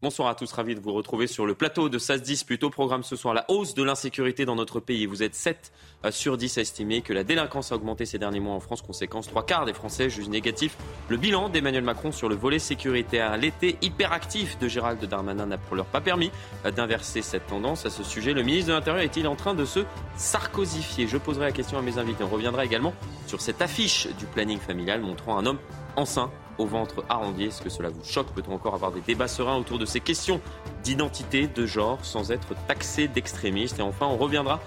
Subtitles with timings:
[0.00, 2.44] Bonsoir à tous, ravi de vous retrouver sur le plateau de SAS 10.
[2.44, 5.06] Plutôt programme ce soir la hausse de l'insécurité dans notre pays.
[5.06, 5.72] Vous êtes 7
[6.04, 8.80] euh, sur 10 à estimer que la délinquance a augmenté ces derniers mois en France.
[8.80, 10.76] Conséquence, trois quarts des Français jugent négatif
[11.08, 13.36] le bilan d'Emmanuel Macron sur le volet sécuritaire.
[13.38, 16.30] L'été hyperactif de Gérald Darmanin n'a pour l'heure pas permis
[16.64, 17.84] euh, d'inverser cette tendance.
[17.84, 19.80] À ce sujet, le ministre de l'Intérieur est-il en train de se
[20.14, 21.08] sarcosifier?
[21.08, 22.22] Je poserai la question à mes invités.
[22.22, 22.94] On reviendra également
[23.26, 25.58] sur cette affiche du planning familial montrant un homme
[25.98, 27.44] enceint au ventre arrondi.
[27.44, 28.28] Est-ce que cela vous choque?
[28.34, 30.40] Peut-on encore avoir des débats sereins autour de ces questions
[30.82, 34.60] d'identité, de genre, sans être taxé d'extrémiste Et enfin, on reviendra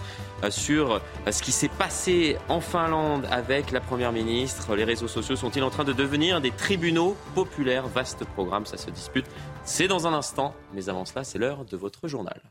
[0.43, 0.99] euh, sur euh,
[1.31, 4.75] ce qui s'est passé en Finlande avec la Première ministre.
[4.75, 7.87] Les réseaux sociaux sont-ils en train de devenir des tribunaux populaires?
[7.87, 9.25] Vaste programme, ça se dispute.
[9.63, 12.41] C'est dans un instant, mais avant cela, c'est l'heure de votre journal.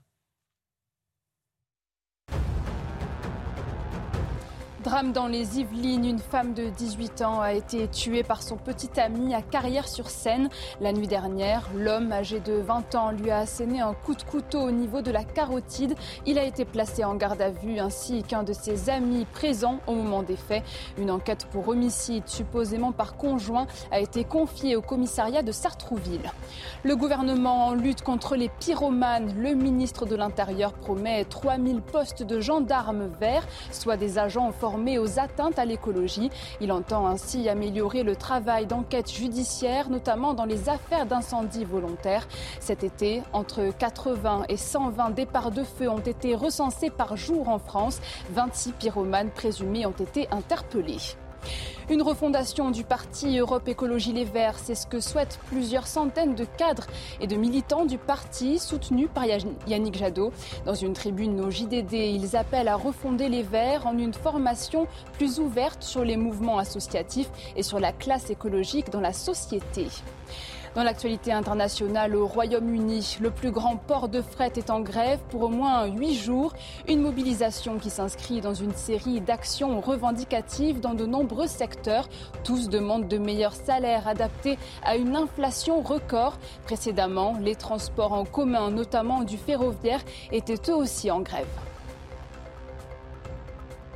[4.82, 8.98] Drame dans les Yvelines, une femme de 18 ans a été tuée par son petit
[8.98, 10.48] ami à Carrière-sur-Seine.
[10.80, 14.60] La nuit dernière, l'homme âgé de 20 ans lui a asséné un coup de couteau
[14.60, 15.96] au niveau de la carotide.
[16.24, 19.92] Il a été placé en garde à vue ainsi qu'un de ses amis présents au
[19.92, 20.64] moment des faits.
[20.96, 26.32] Une enquête pour homicide supposément par conjoint a été confiée au commissariat de Sartrouville.
[26.84, 29.34] Le gouvernement en lutte contre les pyromanes.
[29.36, 34.46] Le ministre de l'Intérieur promet 3000 postes de gendarmes verts, soit des agents
[34.98, 36.30] aux atteintes à l'écologie.
[36.60, 42.26] Il entend ainsi améliorer le travail d'enquête judiciaire, notamment dans les affaires d'incendie volontaires.
[42.60, 47.58] Cet été, entre 80 et 120 départs de feu ont été recensés par jour en
[47.58, 48.00] France.
[48.30, 51.16] 26 pyromanes présumés ont été interpellés.
[51.88, 56.44] Une refondation du parti Europe Écologie Les Verts, c'est ce que souhaitent plusieurs centaines de
[56.44, 56.86] cadres
[57.20, 59.24] et de militants du parti soutenus par
[59.66, 60.32] Yannick Jadot.
[60.64, 65.40] Dans une tribune au JDD, ils appellent à refonder les Verts en une formation plus
[65.40, 69.86] ouverte sur les mouvements associatifs et sur la classe écologique dans la société.
[70.76, 75.42] Dans l'actualité internationale, au Royaume-Uni, le plus grand port de fret est en grève pour
[75.42, 76.52] au moins huit jours.
[76.86, 82.08] Une mobilisation qui s'inscrit dans une série d'actions revendicatives dans de nombreux secteurs.
[82.44, 86.38] Tous demandent de meilleurs salaires adaptés à une inflation record.
[86.66, 90.00] Précédemment, les transports en commun, notamment du ferroviaire,
[90.30, 91.48] étaient eux aussi en grève.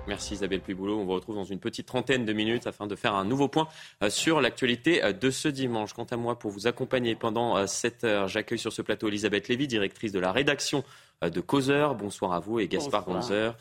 [0.06, 0.98] Merci Isabelle Puiboulot.
[0.98, 3.69] On vous retrouve dans une petite trentaine de minutes afin de faire un nouveau point
[4.03, 5.94] euh, sur l'actualité euh, de ce dimanche.
[5.94, 9.48] Quant à moi, pour vous accompagner pendant 7 euh, heures, j'accueille sur ce plateau Elisabeth
[9.48, 10.84] Lévy, directrice de la rédaction
[11.22, 11.94] de Causeur.
[11.94, 13.56] Bonsoir à vous et Gaspard Gonzer,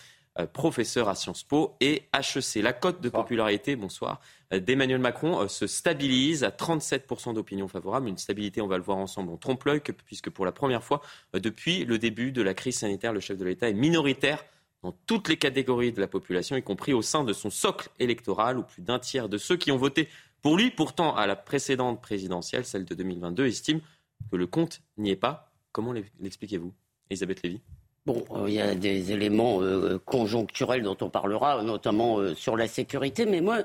[0.52, 2.62] professeur à Sciences Po et HEC.
[2.62, 4.20] La cote de popularité, bonsoir,
[4.52, 8.10] d'Emmanuel Macron se stabilise à 37% d'opinion favorable.
[8.10, 11.02] Une stabilité, on va le voir ensemble, en trompe-l'œil, puisque pour la première fois
[11.34, 14.44] depuis le début de la crise sanitaire, le chef de l'État est minoritaire
[14.84, 18.60] dans toutes les catégories de la population, y compris au sein de son socle électoral,
[18.60, 20.10] où plus d'un tiers de ceux qui ont voté
[20.42, 23.80] pour lui, pourtant à la précédente présidentielle, celle de 2022, estiment
[24.30, 25.52] que le compte n'y est pas.
[25.72, 26.74] Comment l'expliquez-vous,
[27.10, 27.62] Elisabeth Lévy?
[28.06, 32.58] Bon, euh, il y a des éléments euh, conjoncturels dont on parlera, notamment euh, sur
[32.58, 33.60] la sécurité, mais moi,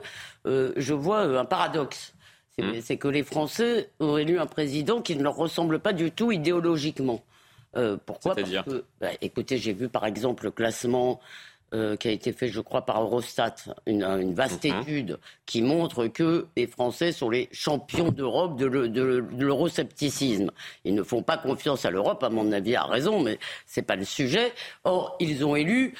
[0.45, 2.15] je vois un paradoxe.
[2.59, 2.81] Mmh.
[2.81, 6.33] C'est que les Français ont élu un président qui ne leur ressemble pas du tout
[6.33, 7.25] idéologiquement.
[7.77, 11.21] Euh, pourquoi Parce que, bah, écoutez, j'ai vu par exemple le classement
[11.75, 14.81] euh, qui a été fait, je crois, par Eurostat, une, vaste mhm.
[14.81, 20.51] étude qui montre que les Français sont les champions d'Europe de l'euroscepticisme.
[20.85, 23.85] Ils ne font pas confiance à l'Europe, à mon avis, à raison, mais ce n'est
[23.85, 24.55] pas le sujet.
[24.85, 25.95] Or, ils ont élu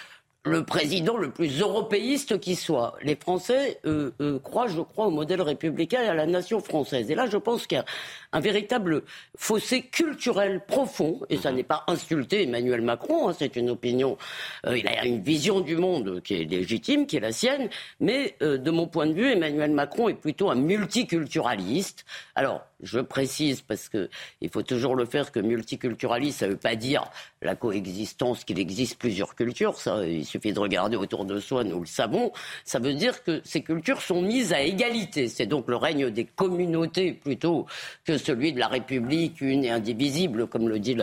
[0.49, 2.97] le président le plus européiste qui soit.
[3.03, 7.11] Les Français euh, euh, croient, je crois, au modèle républicain et à la nation française.
[7.11, 7.85] Et là, je pense qu'il y a
[8.33, 9.03] un véritable
[9.37, 14.19] fossé culturel profond, et ça n'est pas insulter Emmanuel Macron, hein, c'est une opinion,
[14.67, 17.69] euh, il a une vision du monde qui est légitime, qui est la sienne,
[18.01, 22.05] mais de mon point de vue, Emmanuel Macron est plutôt un multiculturaliste.
[22.35, 26.77] Alors, je précise, parce qu'il faut toujours le faire, que multiculturaliste, ça ne veut pas
[26.77, 27.05] dire
[27.43, 31.81] la coexistence, qu'il existe plusieurs cultures, ça, il suffit de regarder autour de soi, nous
[31.81, 32.33] le savons.
[32.65, 35.29] Ça veut dire que ces cultures sont mises à égalité.
[35.29, 37.67] C'est donc le règne des communautés plutôt
[38.05, 40.97] que celui de la République une et indivisible, comme le dit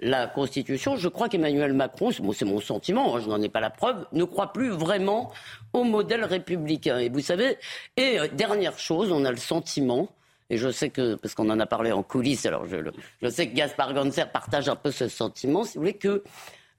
[0.00, 0.96] la, Constitution.
[0.96, 4.24] Je crois qu'Emmanuel Macron, c'est mon sentiment, hein, je n'en ai pas la preuve, ne
[4.24, 5.32] croit plus vraiment
[5.72, 6.98] au modèle républicain.
[6.98, 7.56] Et vous savez,
[7.96, 10.08] et euh, dernière chose, on a le sentiment
[10.52, 12.76] et je sais que, parce qu'on en a parlé en coulisses, alors je,
[13.22, 16.22] je sais que Gaspard Ganser partage un peu ce sentiment, si vous voulez, que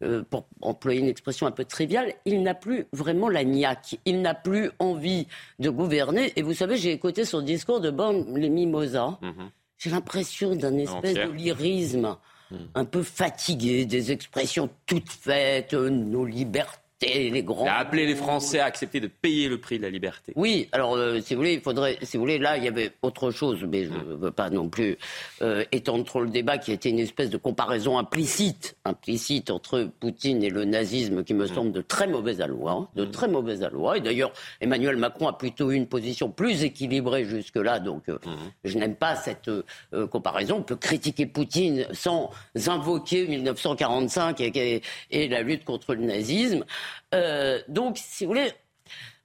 [0.03, 3.97] euh, pour employer une expression un peu triviale, il n'a plus vraiment la niaque.
[4.05, 5.27] Il n'a plus envie
[5.57, 6.31] de gouverner.
[6.35, 9.17] Et vous savez, j'ai écouté son discours de Bon les Mimosas.
[9.23, 9.49] Mhm.
[9.79, 12.15] J'ai l'impression d'un espèce de lyrisme
[12.51, 12.59] mhm.
[12.75, 17.65] un peu fatigué, des expressions toutes faites, nos libertés les grands.
[17.65, 20.33] Il a appelé les Français à accepter de payer le prix de la liberté.
[20.35, 22.91] Oui, alors euh, si vous voulez, il faudrait, si vous voulez, là il y avait
[23.01, 24.97] autre chose, mais je ne veux pas non plus
[25.41, 30.43] euh, étendre trop le débat, qui était une espèce de comparaison implicite, implicite entre Poutine
[30.43, 33.97] et le nazisme, qui me semble de très mauvaise aloi, hein, de très mauvaise aloi.
[33.97, 38.17] Et d'ailleurs, Emmanuel Macron a plutôt eu une position plus équilibrée jusque-là, donc euh,
[38.63, 39.49] je n'aime pas cette
[40.11, 40.57] comparaison.
[40.57, 42.29] On peut critiquer Poutine sans
[42.67, 44.81] invoquer 1945 et
[45.27, 46.65] la lutte contre le nazisme.
[47.13, 48.53] Euh, donc, si vous voulez,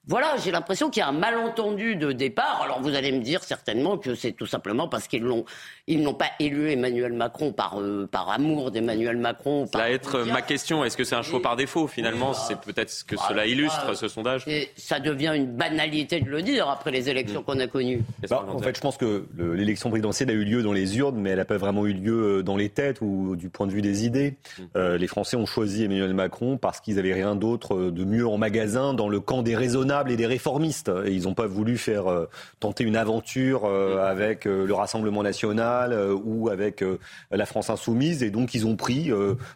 [0.08, 2.62] voilà, j'ai l'impression qu'il y a un malentendu de départ.
[2.64, 5.44] Alors vous allez me dire certainement que c'est tout simplement parce qu'ils l'ont,
[5.86, 9.66] ils n'ont pas élu Emmanuel Macron par euh, par amour d'Emmanuel Macron.
[9.70, 10.82] Ça va être ma question.
[10.82, 12.30] Est-ce que c'est un choix par défaut finalement?
[12.30, 14.44] Bah, C'est peut-être ce que cela illustre ce sondage.
[14.46, 17.44] Et ça devient une banalité de le dire après les élections mm.
[17.44, 18.02] qu'on a connues.
[18.30, 21.30] Bah, en fait, je pense que l'élection présidentielle a eu lieu dans les urnes, mais
[21.30, 23.82] elle n'a pas vraiment eu lieu euh, dans les têtes ou du point de vue
[23.82, 24.36] des idées.
[24.58, 24.62] Mm.
[24.76, 28.38] Euh, les Français ont choisi Emmanuel Macron parce qu'ils avaient rien d'autre de mieux en
[28.38, 30.90] magasin dans le camp des raisonnables et des réformistes.
[31.04, 32.28] Et ils n'ont pas voulu faire euh,
[32.60, 35.92] tenter une aventure euh, avec euh, le Rassemblement national
[36.24, 36.84] ou avec
[37.30, 38.22] la France insoumise.
[38.22, 39.10] Et donc ils ont pris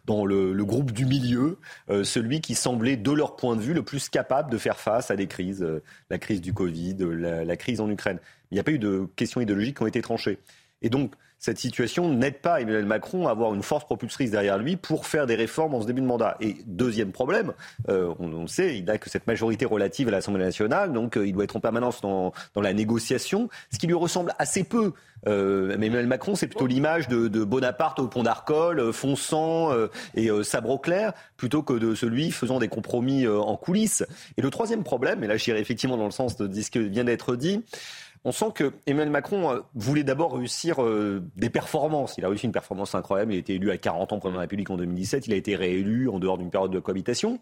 [0.06, 1.58] dans le, groupe du milieu
[2.02, 5.16] celui qui semblait, de leur point de vue, le plus capable de faire face à
[5.16, 5.66] des crises,
[6.10, 8.18] la crise du Covid, la, la crise en Ukraine.
[8.50, 10.38] Il n'y a pas eu de questions idéologiques qui ont été tranchées.
[10.82, 11.12] Et donc,
[11.42, 15.26] cette situation n'aide pas Emmanuel Macron à avoir une force propulsrice derrière lui pour faire
[15.26, 16.36] des réformes en ce début de mandat.
[16.40, 17.52] Et deuxième problème,
[17.88, 21.26] euh, on, le sait, il n'a que cette majorité relative à l'Assemblée nationale, donc euh,
[21.26, 24.92] il doit être en permanence dans, la négociation, ce qui lui ressemble assez peu.
[25.26, 29.70] Euh, Emmanuel Macron, c'est plutôt l'image de, Bonaparte au pont d'Arcole, fonçant
[30.14, 34.04] et sabre clair, plutôt que de celui faisant des compromis en coulisses.
[34.36, 37.04] Et le troisième problème, et là j'irai effectivement dans le sens de ce qui vient
[37.04, 37.64] d'être dit,
[38.24, 42.14] on sent que Emmanuel Macron euh, voulait d'abord réussir euh, des performances.
[42.18, 43.32] Il a réussi une performance incroyable.
[43.32, 45.26] Il a été élu à 40 ans président de la République en 2017.
[45.26, 47.40] Il a été réélu en dehors d'une période de cohabitation.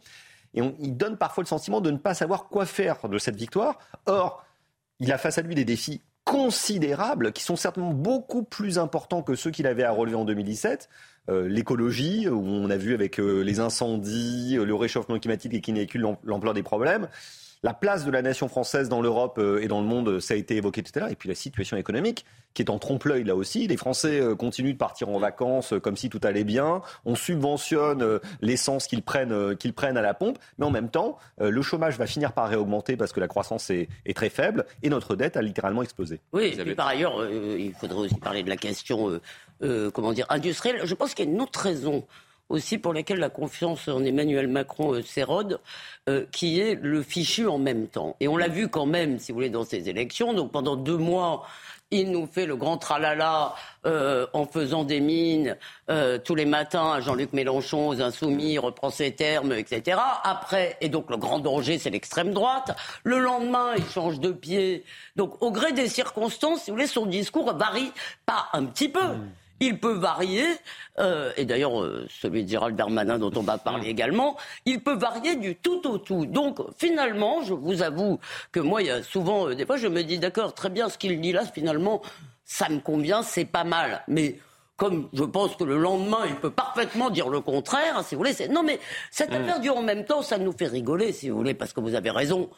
[0.54, 3.78] Et il donne parfois le sentiment de ne pas savoir quoi faire de cette victoire.
[4.06, 4.44] Or,
[4.98, 9.34] il a face à lui des défis considérables qui sont certainement beaucoup plus importants que
[9.34, 10.88] ceux qu'il avait à relever en 2017.
[11.28, 15.86] Euh, l'écologie, où on a vu avec les incendies, le réchauffement climatique et qui n'est
[16.24, 17.08] l'ampleur des problèmes.
[17.62, 20.36] La place de la nation française dans l'Europe euh, et dans le monde, ça a
[20.38, 21.10] été évoqué tout à l'heure.
[21.10, 22.24] Et puis la situation économique,
[22.54, 23.66] qui est en trompe-l'œil là aussi.
[23.66, 26.80] Les Français euh, continuent de partir en vacances euh, comme si tout allait bien.
[27.04, 30.38] On subventionne l'essence qu'ils prennent, qu'ils prennent à la pompe.
[30.58, 33.88] Mais en même temps, le chômage va finir par réaugmenter parce que la croissance est,
[34.14, 36.20] très faible et notre dette a littéralement explosé.
[36.32, 39.20] Oui, et par ailleurs, il faudrait aussi parler de la question,
[39.92, 40.80] comment dire, industrielle.
[40.84, 42.04] Je pense qu'il y a une autre raison
[42.50, 45.61] aussi pour laquelle la confiance en Emmanuel Macron euh, s'érode,
[46.08, 48.17] euh, qui est le fichu en même temps.
[48.20, 50.35] Et on l'a vu quand même, si vous voulez, dans ces élections.
[50.35, 51.47] Donc pendant deux mois,
[51.93, 53.55] il nous fait le grand tralala
[53.87, 55.56] euh, en faisant des mines
[56.25, 59.99] tous les matins à Jean-Luc Mélenchon, aux Insoumis, reprend ses termes, etc.
[60.23, 62.76] Après, et donc le grand danger, c'est l'extrême droite.
[63.02, 64.85] Le lendemain, il change de pied.
[65.17, 67.91] Donc au gré des circonstances, si vous voulez, son discours varie
[68.25, 69.17] pas un petit peu.
[69.62, 70.47] Il peut varier,
[70.99, 73.90] euh, et d'ailleurs euh, celui de Gérald Darmanin dont on va parler mm.
[73.90, 76.25] également, il peut varier du tout au tout.
[76.25, 78.19] Donc finalement, je vous avoue
[78.52, 80.88] que moi, il y a souvent, euh, des fois, je me dis, d'accord, très bien,
[80.88, 82.00] ce qu'il dit là, finalement,
[82.45, 84.02] ça me convient, c'est pas mal.
[84.09, 84.38] Mais
[84.76, 88.49] comme je pense que le lendemain, il peut parfaitement dire le contraire, si vous voulez.
[88.49, 89.35] Non, mais cette mm.
[89.35, 91.95] affaire dure en même temps, ça nous fait rigoler, si vous voulez, parce que vous
[91.95, 92.49] avez raison.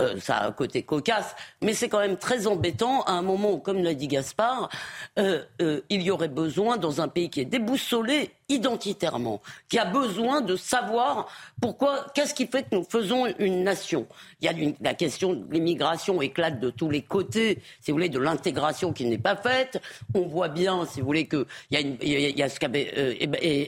[0.00, 3.52] Euh, ça a un côté cocasse, mais c'est quand même très embêtant à un moment
[3.52, 4.70] où, comme l'a dit Gaspard,
[5.18, 9.84] euh, euh, il y aurait besoin, dans un pays qui est déboussolé identitairement, qui a
[9.84, 11.28] besoin de savoir
[11.60, 14.06] pourquoi, qu'est-ce qui fait que nous faisons une nation.
[14.40, 17.96] Il y a une, la question de l'immigration éclate de tous les côtés, si vous
[17.96, 19.80] voulez, de l'intégration qui n'est pas faite.
[20.14, 22.60] On voit bien, si vous voulez, que il y a, une, il y a ce
[22.60, 23.14] qu'avait euh,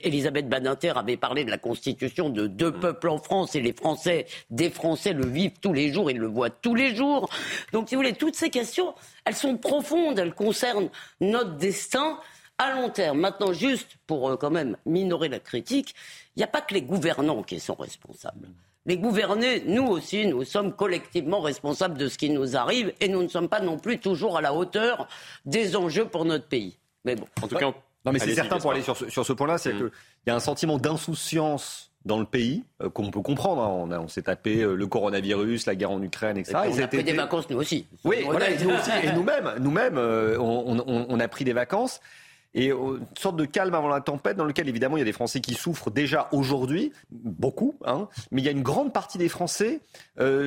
[0.03, 4.27] Elisabeth Badinter avait parlé de la constitution de deux peuples en France et les Français,
[4.51, 7.29] des Français le vivent tous les jours, ils le voient tous les jours.
[7.73, 12.19] Donc, si vous voulez, toutes ces questions, elles sont profondes, elles concernent notre destin
[12.59, 13.21] à long terme.
[13.21, 15.95] Maintenant, juste pour euh, quand même minorer la critique,
[16.37, 18.49] il n'y a pas que les gouvernants qui sont responsables.
[18.87, 23.23] Les gouvernés, nous aussi, nous sommes collectivement responsables de ce qui nous arrive et nous
[23.23, 25.09] ne sommes pas non plus toujours à la hauteur
[25.47, 26.77] des enjeux pour notre pays.
[27.05, 27.25] Mais bon.
[27.43, 27.73] En tout cas,
[28.05, 29.79] non, mais c'est certain pour aller sur ce, sur ce point-là, c'est mm.
[29.79, 29.91] qu'il
[30.27, 33.63] y a un sentiment d'insouciance dans le pays, euh, qu'on peut comprendre.
[33.63, 33.99] Hein.
[34.03, 36.59] On, s'est tapé euh, le coronavirus, la guerre en Ukraine, etc.
[36.67, 37.87] Et on a pris des vacances, nous aussi.
[38.05, 38.91] Oui, voilà, et nous aussi.
[39.03, 42.01] Et nous-mêmes, nous-mêmes euh, on, a pris des vacances.
[42.55, 45.13] Et une sorte de calme avant la tempête dans lequel, évidemment, il y a des
[45.13, 49.29] Français qui souffrent déjà aujourd'hui, beaucoup, hein, mais il y a une grande partie des
[49.29, 49.81] Français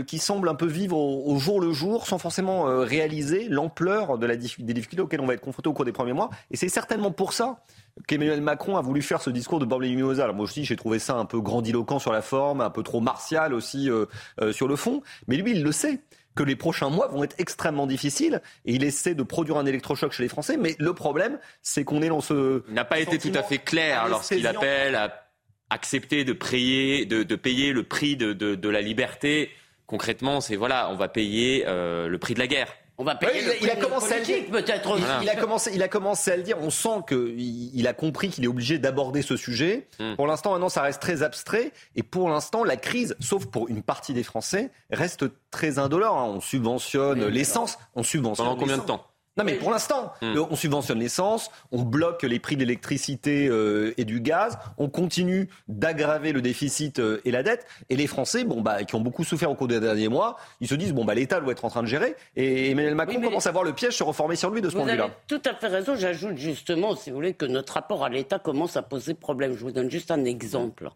[0.07, 4.35] qui semblent un peu vivre au, jour le jour sans forcément réaliser l'ampleur de la,
[4.35, 6.29] des difficultés auxquelles on va être confronté au cours des premiers mois.
[6.51, 7.63] Et c'est certainement pour ça
[8.05, 10.23] qu'Emmanuel Macron a voulu faire ce discours de Borlé Mimosa.
[10.23, 12.99] Alors moi aussi, j'ai trouvé ça un peu grandiloquent sur la forme, un peu trop
[12.99, 14.05] martial aussi euh,
[14.41, 15.01] euh, sur le fond.
[15.27, 16.01] Mais lui, il le sait
[16.37, 20.13] que les prochains mois vont être extrêmement difficiles et il essaie de produire un électrochoc
[20.13, 20.55] chez les Français.
[20.55, 22.63] Mais le problème, c'est qu'on est dans ce.
[22.69, 25.27] Il n'a pas été tout à fait clair lorsqu'il appelle à
[25.69, 29.49] accepter de payer, de, payer le prix de, la liberté.
[29.85, 32.73] Concrètement, c'est voilà, on va payer euh, le prix de la guerre.
[32.99, 34.97] On va payer il, a commencé à le dire peut-être.
[35.21, 36.57] Il, a commencé, il a commencé à le dire.
[36.59, 39.87] On sent qu'il il a compris qu'il est obligé d'aborder ce sujet.
[39.99, 40.15] Hmm.
[40.15, 41.73] Pour l'instant, maintenant, ça reste très abstrait.
[41.95, 46.17] Et pour l'instant, la crise, sauf pour une partie des Français, reste très indolore.
[46.17, 46.33] Hein.
[46.35, 47.77] On subventionne l'essence.
[47.93, 48.47] On subventionne.
[48.47, 49.05] Pendant combien de temps?
[49.37, 50.35] Non, mais pour l'instant, hmm.
[50.49, 55.49] on subventionne l'essence, on bloque les prix de l'électricité euh, et du gaz, on continue
[55.67, 57.65] d'aggraver le déficit euh, et la dette.
[57.89, 60.67] Et les Français, bon, bah, qui ont beaucoup souffert au cours des derniers mois, ils
[60.67, 62.15] se disent bon, bah, l'État doit être en train de gérer.
[62.35, 64.85] Et Emmanuel Macron commence à voir le piège se reformer sur lui de ce point
[64.85, 65.09] de vue-là.
[65.27, 65.95] Tout à fait raison.
[65.95, 69.53] J'ajoute justement, si vous voulez, que notre rapport à l'État commence à poser problème.
[69.53, 70.89] Je vous donne juste un exemple.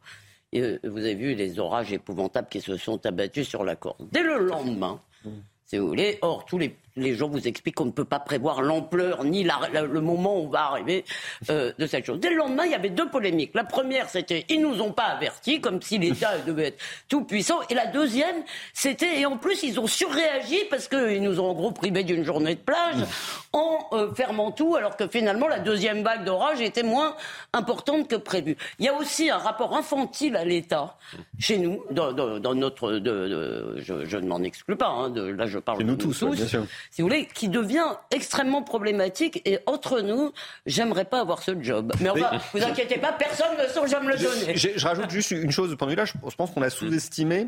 [0.56, 4.04] Euh, vous avez vu les orages épouvantables qui se sont abattus sur la Corse.
[4.12, 5.30] Dès le lendemain, hmm.
[5.72, 8.62] Si vous voulez, or tous les les gens vous expliquent qu'on ne peut pas prévoir
[8.62, 11.06] l'ampleur ni le moment où on va arriver
[11.50, 12.20] euh, de cette chose.
[12.20, 13.52] Dès le lendemain, il y avait deux polémiques.
[13.54, 17.60] La première, c'était ils nous ont pas avertis, comme si l'État devait être tout puissant.
[17.70, 21.54] Et la deuxième, c'était et en plus ils ont surréagi parce qu'ils nous ont en
[21.54, 23.06] gros privé d'une journée de plage
[23.54, 27.16] en euh, fermant tout, alors que finalement la deuxième vague d'orage était moins
[27.54, 28.58] importante que prévu.
[28.80, 30.98] Il y a aussi un rapport infantile à l'État
[31.40, 34.90] chez nous, dans, notre, de, je, ne m'en exclus pas.
[34.90, 36.24] Hein, de, là, je parle de nous tous.
[36.24, 39.42] bien sûr si vous voulez, qui devient extrêmement problématique.
[39.46, 40.32] Et entre nous,
[40.66, 41.94] j'aimerais pas avoir ce job.
[42.00, 44.56] Mais enfin, vous inquiétez pas, personne ne jamais me le donner.
[44.56, 46.06] Je, rajoute juste une chose de point de vue-là.
[46.06, 47.48] Je pense qu'on a sous-estimé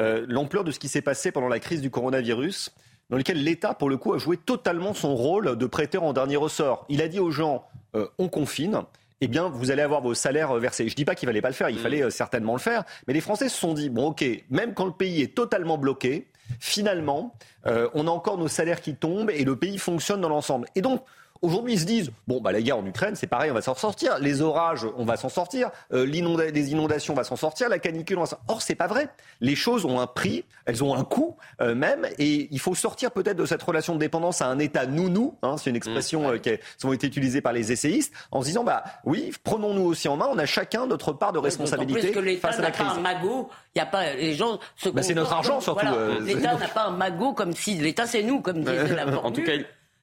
[0.00, 2.70] euh, l'ampleur de ce qui s'est passé pendant la crise du coronavirus
[3.10, 6.36] dans lequel l'État, pour le coup, a joué totalement son rôle de prêteur en dernier
[6.36, 6.86] ressort.
[6.88, 8.82] Il a dit aux gens, euh, on confine,
[9.20, 10.88] eh bien, vous allez avoir vos salaires versés.
[10.88, 11.82] Je ne dis pas qu'il fallait pas le faire, il mm.
[11.82, 12.84] fallait euh, certainement le faire.
[13.06, 16.26] Mais les Français se sont dit, bon, ok, même quand le pays est totalement bloqué,
[16.60, 17.34] finalement,
[17.66, 20.68] euh, on a encore nos salaires qui tombent et le pays fonctionne dans l'ensemble.
[20.74, 21.02] Et donc,
[21.42, 23.74] Aujourd'hui, ils se disent bon, bah, la guerre en Ukraine, c'est pareil, on va s'en
[23.74, 24.18] sortir.
[24.18, 25.70] Les orages, on va s'en sortir.
[25.92, 27.68] Euh, les inondations, on va s'en sortir.
[27.68, 29.08] La canicule, on va s'en Or, c'est pas vrai.
[29.40, 33.10] Les choses ont un prix, elles ont un coût euh, même, et il faut sortir
[33.10, 35.36] peut-être de cette relation de dépendance à un État nounou.
[35.42, 36.40] Hein, c'est une expression mmh.
[36.40, 40.16] qui a été utilisée par les essayistes, en se disant bah oui, prenons-nous aussi en
[40.16, 40.28] main.
[40.30, 42.86] On a chacun notre part de responsabilité que face à la crise.
[42.86, 43.50] Pas un magot.
[43.74, 44.58] Il y a pas les gens.
[44.92, 45.86] Bah, c'est notre argent surtout.
[46.22, 49.04] L'État n'a pas un magot comme si l'État c'est nous, comme disait la.
[49.24, 49.52] En tout cas.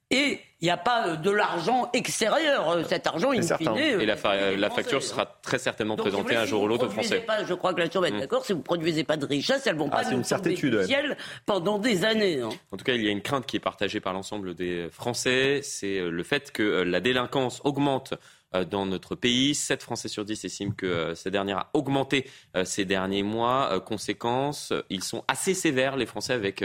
[0.09, 2.69] Et il n'y a pas euh, de l'argent extérieur.
[2.69, 4.15] Euh, cet argent, il fine, Et la,
[4.55, 7.21] la facture sera très certainement présentée un jour ou l'autre aux Français.
[7.21, 8.19] Pas, je crois que la va être mm.
[8.19, 8.45] d'accord.
[8.45, 10.83] Si vous ne produisez pas de richesse, elles ne vont ah, pas nous tomber du
[10.85, 12.41] ciel pendant des années.
[12.41, 12.49] Hein.
[12.71, 15.61] En tout cas, il y a une crainte qui est partagée par l'ensemble des Français.
[15.63, 18.13] C'est euh, le fait que la délinquance augmente
[18.69, 19.55] dans notre pays.
[19.55, 22.29] 7 Français sur 10 estiment que cette dernière a augmenté
[22.65, 23.79] ces derniers mois.
[23.79, 26.61] Conséquence, ils sont assez sévères, les Français, avec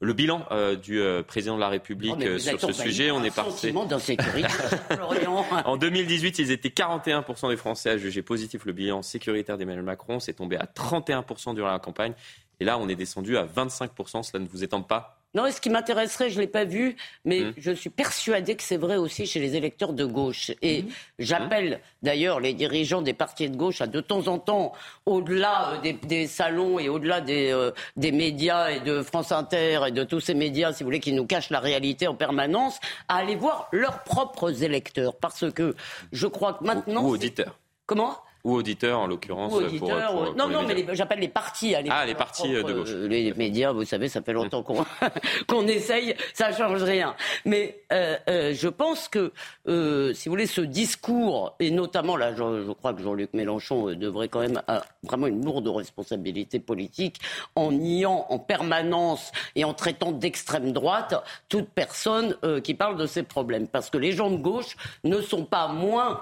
[0.00, 3.24] le bilan euh, du euh, président de la République oh, euh, sur ce sujet, on
[3.24, 3.72] est parti.
[5.64, 10.20] en 2018, ils étaient 41% des Français à juger positif le bilan sécuritaire d'Emmanuel Macron.
[10.20, 12.14] C'est tombé à 31% durant la campagne.
[12.60, 14.22] Et là, on est descendu à 25%.
[14.22, 17.40] Cela ne vous étend pas non, ce qui m'intéresserait, je ne l'ai pas vu, mais
[17.40, 17.54] mmh.
[17.58, 20.50] je suis persuadé que c'est vrai aussi chez les électeurs de gauche.
[20.62, 20.88] Et mmh.
[21.20, 24.72] j'appelle d'ailleurs les dirigeants des partis de gauche à de temps en temps,
[25.06, 29.92] au-delà euh, des, salons et au-delà des, euh, des médias et de France Inter et
[29.92, 33.18] de tous ces médias, si vous voulez, qui nous cachent la réalité en permanence, à
[33.18, 35.14] aller voir leurs propres électeurs.
[35.14, 35.76] Parce que
[36.10, 37.04] je crois que maintenant.
[37.04, 37.56] Ou auditeurs.
[37.86, 38.18] Comment?
[38.48, 39.52] Ou auditeurs, en l'occurrence.
[39.78, 39.90] Pour,
[40.36, 41.68] non, non, mais j'appelle les partis.
[41.68, 42.88] Les ah, les partis de gauche.
[42.90, 44.84] Euh, les médias, vous savez, ça fait longtemps qu'on
[45.46, 47.14] qu'on essaye, ça change rien.
[47.44, 49.32] Mais euh, euh, je pense que,
[49.66, 54.40] si vous voulez, ce discours, et notamment là, je, crois que Jean-Luc Mélenchon devrait quand
[54.40, 57.20] même avoir vraiment une lourde responsabilité politique
[57.54, 61.14] en niant en permanence et en traitant d'extrême droite
[61.48, 63.68] toute personne qui parle de ces problèmes.
[63.68, 66.20] Parce que les gens de gauche ne sont pas moins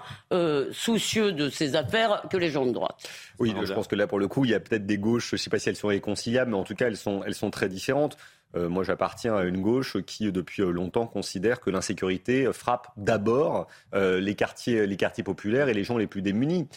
[0.73, 2.97] soucieux de ces affaires que les gens de droite.
[3.39, 5.35] Oui, je pense que là, pour le coup, il y a peut-être des gauches, je
[5.37, 7.51] ne sais pas si elles sont réconciliables, mais en tout cas, elles sont, elles sont
[7.51, 8.17] très différentes.
[8.55, 14.35] euh, moi, j'appartiens à une gauche qui, depuis longtemps, considère que l'insécurité frappe d'abord les,
[14.35, 16.69] quartiers, les quartiers populaires et les gens les plus démunis.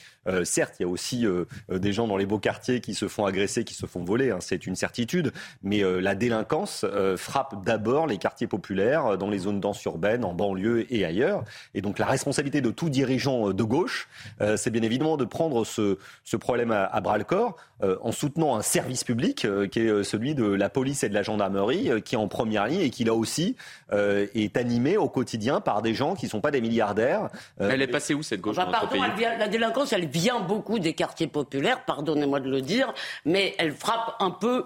[0.43, 1.25] Certes, il y a aussi
[1.69, 4.39] des gens dans les beaux quartiers qui se font agresser, qui se font voler, hein,
[4.39, 5.31] c'est une certitude,
[5.63, 6.85] mais la délinquance
[7.17, 11.43] frappe d'abord les quartiers populaires, dans les zones denses urbaines, en banlieue et ailleurs.
[11.73, 14.07] Et donc, la responsabilité de tout dirigeant de gauche,
[14.55, 19.03] c'est bien évidemment de prendre ce, ce problème à, à bras-le-corps en soutenant un service
[19.03, 22.27] public qui est celui de la police et de la gendarmerie euh, qui est en
[22.27, 23.55] première ligne et qui là aussi
[23.91, 27.29] euh, est animé au quotidien par des gens qui ne sont pas des milliardaires.
[27.61, 28.87] Euh, elle est passée où cette gauche pardon,
[29.37, 32.93] La délinquance, elle vient beaucoup des quartiers populaires, pardonnez-moi de le dire,
[33.25, 34.65] mais elle frappe un peu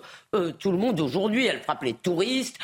[0.59, 1.45] tout le monde aujourd'hui.
[1.45, 2.57] Elle frappe les touristes.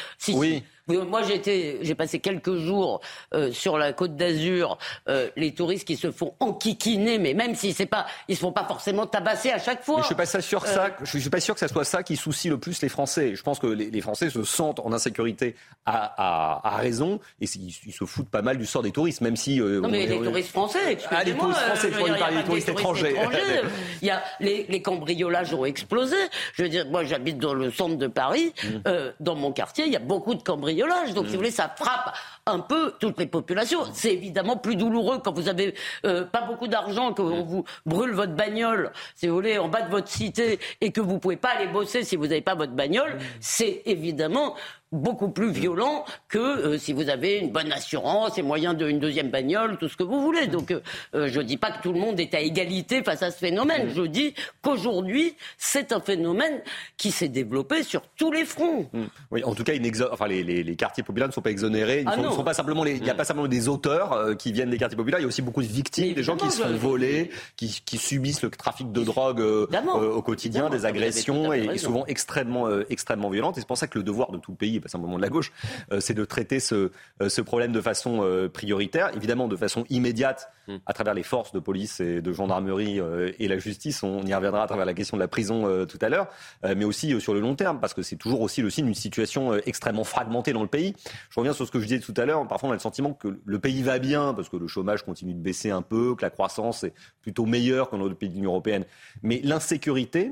[0.89, 3.01] Moi, j'ai passé quelques jours
[3.33, 4.77] euh, sur la Côte d'Azur.
[5.07, 8.51] Euh, les touristes qui se font enquiquiner, mais même si c'est pas, ils se font
[8.51, 9.97] pas forcément tabasser à chaque fois.
[9.97, 10.85] Mais je suis pas sûr ça.
[10.85, 13.35] Euh, je suis pas sûr que ça soit ça qui soucie le plus les Français.
[13.35, 15.55] Je pense que les, Français se sentent en insécurité
[15.85, 19.59] à, à, raison et ils, se foutent pas mal du sort des touristes, même si.
[19.59, 20.97] non, mais les touristes français.
[21.11, 21.91] Ah, les touristes français.
[21.99, 23.15] Il y a des touristes étrangers.
[24.01, 26.15] il y a les, les, cambriolages ont explosé.
[26.53, 28.53] Je veux dire, moi, j'habite dans le centre de Paris.
[28.63, 28.89] Mmh.
[29.19, 30.78] dans mon quartier, il y a beaucoup de cambriolages
[31.13, 32.15] donc, si vous voulez, ça frappe
[32.49, 33.79] un peu toutes les populations.
[33.93, 35.73] C'est évidemment plus douloureux quand vous avez
[36.05, 39.89] euh, pas beaucoup d'argent, qu'on vous brûle votre bagnole, si vous voulez, en bas de
[39.89, 43.17] votre cité, et que vous pouvez pas aller bosser si vous n'avez pas votre bagnole.
[43.39, 44.55] C'est évidemment
[44.91, 49.29] beaucoup plus violent que euh, si vous avez une bonne assurance et moyen d'une deuxième
[49.29, 50.47] bagnole, tout ce que vous voulez.
[50.47, 50.81] Donc euh,
[51.13, 53.89] je ne dis pas que tout le monde est à égalité face à ce phénomène.
[53.93, 56.61] Je dis qu'aujourd'hui, c'est un phénomène
[56.97, 58.89] qui s'est développé sur tous les fronts.
[59.31, 59.73] Oui, en tout cas,
[60.11, 62.03] enfin, les, les, quartiers populaires ne sont pas exonérés.
[62.07, 64.97] Ah sont, pas simplement il n'y a pas simplement des auteurs qui viennent des quartiers
[64.97, 67.81] populaires, il y a aussi beaucoup de victimes, des gens qui se font voler, qui,
[67.85, 73.29] qui, subissent le trafic de drogue au quotidien, des agressions et, et, souvent extrêmement, extrêmement
[73.29, 73.57] violentes.
[73.57, 75.29] Et c'est pour ça que le devoir de tout le pays pas simplement de la
[75.29, 75.51] gauche,
[75.91, 76.91] euh, c'est de traiter ce,
[77.21, 80.75] euh, ce, problème de façon euh, prioritaire, évidemment de façon immédiate mm.
[80.85, 82.99] à travers les forces de police et de gendarmerie
[83.39, 84.03] et la justice.
[84.03, 86.27] On y reviendra à travers la question de la prison tout à l'heure,
[86.63, 89.53] mais aussi sur le long terme, parce que c'est toujours aussi le signe d'une situation
[89.65, 90.93] extrêmement fragmentée dans le pays.
[91.29, 92.28] Je reviens sur ce que je disais tout à l'heure.
[92.47, 95.33] Parfois, on a le sentiment que le pays va bien, parce que le chômage continue
[95.33, 98.35] de baisser un peu, que la croissance est plutôt meilleure que dans d'autres pays de
[98.35, 98.85] l'Union européenne.
[99.23, 100.31] Mais l'insécurité,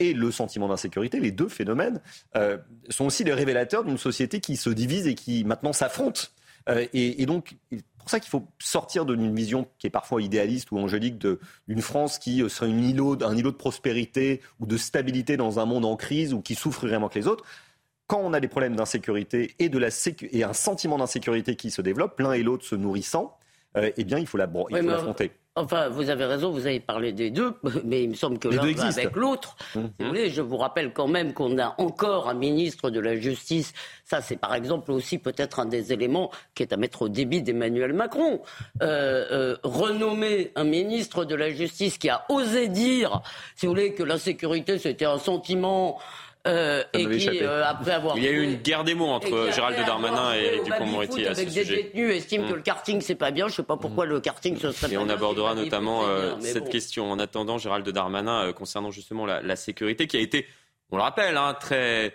[0.00, 2.00] et le sentiment d'insécurité, les deux phénomènes,
[2.36, 6.32] euh, sont aussi les révélateurs d'une société qui se divise et qui maintenant s'affronte.
[6.68, 10.70] Euh, et, donc, c'est pour ça qu'il faut sortir d'une vision qui est parfois idéaliste
[10.72, 11.24] ou angélique
[11.68, 15.64] d'une France qui serait une îlot, un îlot de prospérité ou de stabilité dans un
[15.64, 17.44] monde en crise ou qui souffrirait moins que les autres.
[18.06, 19.88] Quand on a des problèmes d'insécurité et, de la
[20.32, 23.36] et un sentiment d'insécurité qui se développe, l'un et l'autre se nourrissant,
[23.76, 25.32] euh, eh bien, il faut l'affronter.
[25.56, 28.72] Enfin, vous avez raison, vous avez parlé des deux, mais il me semble que l'un
[28.72, 29.56] va avec l'autre.
[29.76, 30.26] Mmh.
[30.28, 33.72] je vous rappelle quand même qu'on a encore un ministre de la Justice.
[34.04, 37.40] Ça, c'est par exemple aussi peut-être un des éléments qui est à mettre au débit
[37.40, 38.42] d'Emmanuel Macron.
[38.82, 43.22] Euh, euh, renommer un ministre de la Justice qui a osé dire,
[43.54, 46.00] si vous voulez, que l'insécurité c'était un sentiment
[46.46, 48.18] euh, et qui, euh, après avoir...
[48.18, 51.40] Il y a eu une guerre des mots entre Gérald Darmanin et Dupont-Moretti à ce
[51.40, 52.56] avec des détenus estiment que mm.
[52.56, 53.48] le karting c'est pas bien.
[53.48, 54.92] Je sais pas pourquoi le karting ce serait.
[54.92, 60.06] Et on abordera notamment euh, cette question en attendant Gérald Darmanin concernant justement la, sécurité
[60.06, 60.46] qui a été,
[60.90, 62.14] on le rappelle, hein, très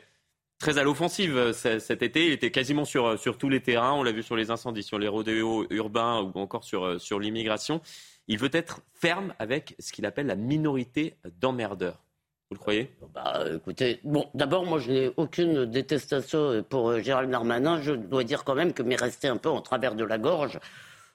[0.59, 2.27] très à l'offensive cet été.
[2.27, 3.93] Il était quasiment sur, sur tous les terrains.
[3.93, 7.81] On l'a vu sur les incendies, sur les rodéos urbains ou encore sur, sur l'immigration.
[8.27, 12.03] Il veut être ferme avec ce qu'il appelle la minorité d'emmerdeurs.
[12.49, 12.89] Vous le croyez?
[13.13, 17.79] Bah, Écoutez, bon, d'abord, moi, je n'ai aucune détestation pour euh, Gérald Darmanin.
[17.79, 20.59] Je dois dire quand même que m'est resté un peu en travers de la gorge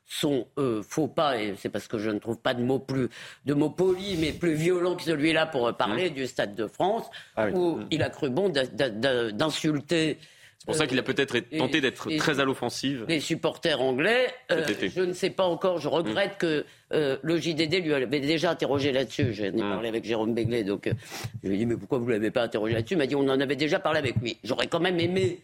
[0.06, 3.08] son euh, faux pas, et c'est parce que je ne trouve pas de mots plus
[3.46, 6.14] de mots polis, mais plus violents que celui-là pour parler mmh.
[6.14, 7.86] du Stade de France, ah où mmh.
[7.90, 10.18] il a cru bon d'insulter
[10.64, 13.04] c'est pour ça qu'il a peut-être tenté d'être très à l'offensive.
[13.06, 17.84] Les supporters anglais, euh, je ne sais pas encore, je regrette que euh, le JDD
[17.84, 19.34] lui avait déjà interrogé là-dessus.
[19.34, 19.58] J'en ai mm.
[19.58, 20.94] parlé avec Jérôme Béglé, donc euh,
[21.42, 22.94] je lui ai dit mais pourquoi vous ne l'avez pas interrogé là-dessus?
[22.94, 24.38] Il m'a dit on en avait déjà parlé avec lui.
[24.42, 25.40] J'aurais quand même aimé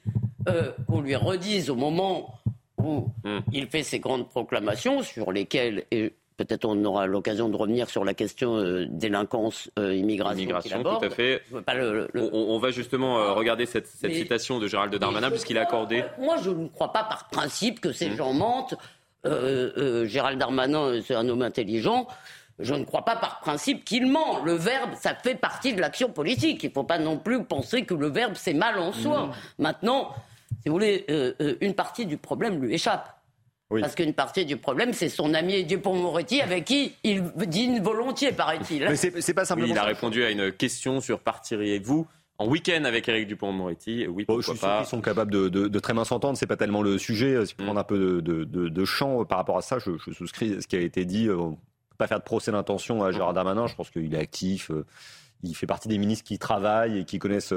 [0.89, 2.41] qu'on lui redise au moment
[2.83, 3.41] où mm.
[3.53, 5.85] il fait ses grandes proclamations sur lesquelles,
[6.41, 10.39] Peut-être on aura l'occasion de revenir sur la question euh, délinquance, euh, immigration.
[10.39, 11.43] Immigration, tout à fait.
[12.33, 16.03] On, va justement euh, regarder cette, citation de Gérald Darmanin puisqu'il a accordé.
[16.19, 18.17] Moi, je ne crois pas par principe que ces mmh.
[18.17, 18.75] gens mentent.
[19.25, 22.09] Gérald Darmanin, c'est un homme intelligent.
[22.59, 24.43] Je ne crois pas par principe qu'il ment.
[24.43, 26.63] Le verbe, ça fait partie de l'action politique.
[26.63, 29.27] Il ne faut pas non plus penser que le verbe, c'est mal en soi.
[29.27, 29.33] Mmh.
[29.59, 30.15] Maintenant,
[30.63, 31.05] si vous voulez,
[31.61, 33.20] une partie du problème lui échappe.
[33.79, 38.85] Parce qu'une partie du problème, c'est son ami Dupont-Moretti avec qui il dîne volontiers, paraît-il.
[38.85, 39.69] Mais c'est pas simplement.
[39.69, 42.07] il a répondu à une question sur partiriez-vous
[42.39, 44.07] en week-end avec Eric Dupont-Moretti?
[44.09, 46.37] Oui, bon, je suis sûr qu'ils sont capables de, de, de très bien s'entendre.
[46.37, 47.45] C'est pas tellement le sujet.
[47.47, 50.61] Si on prend un peu de, de, champ par rapport à ça, je, je souscris
[50.61, 51.29] ce qui a été dit.
[51.31, 53.67] On ne peut pas faire de procès d'intention à Gérard Darmanin.
[53.67, 54.71] Je pense qu'il est actif.
[55.43, 57.55] Il fait partie des ministres qui travaillent et qui connaissent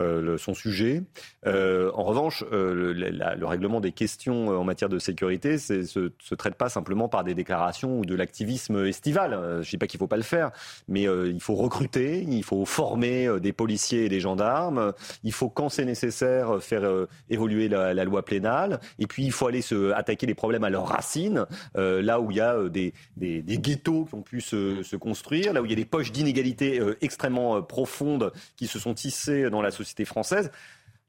[0.00, 1.02] euh, son sujet.
[1.46, 6.54] Euh, en revanche, euh, le, règlement des questions en matière de sécurité se, se traite
[6.54, 9.32] pas simplement par des déclarations ou de l'activisme estival.
[9.32, 10.50] je ne dis pas qu'il ne faut pas le faire,
[10.88, 14.92] mais il faut recruter, il faut former des policiers et des gendarmes,
[15.24, 16.90] il faut, quand c'est nécessaire, faire
[17.28, 19.62] évoluer la, loi pénale, et puis il faut aller
[19.94, 24.14] attaquer les problèmes à leurs racines, là où il y a des, des, ghettos qui
[24.14, 28.32] ont pu se, se, construire, là où il y a des poches d'inégalité extrêmement profondes
[28.56, 30.50] qui se sont tissées dans la société société française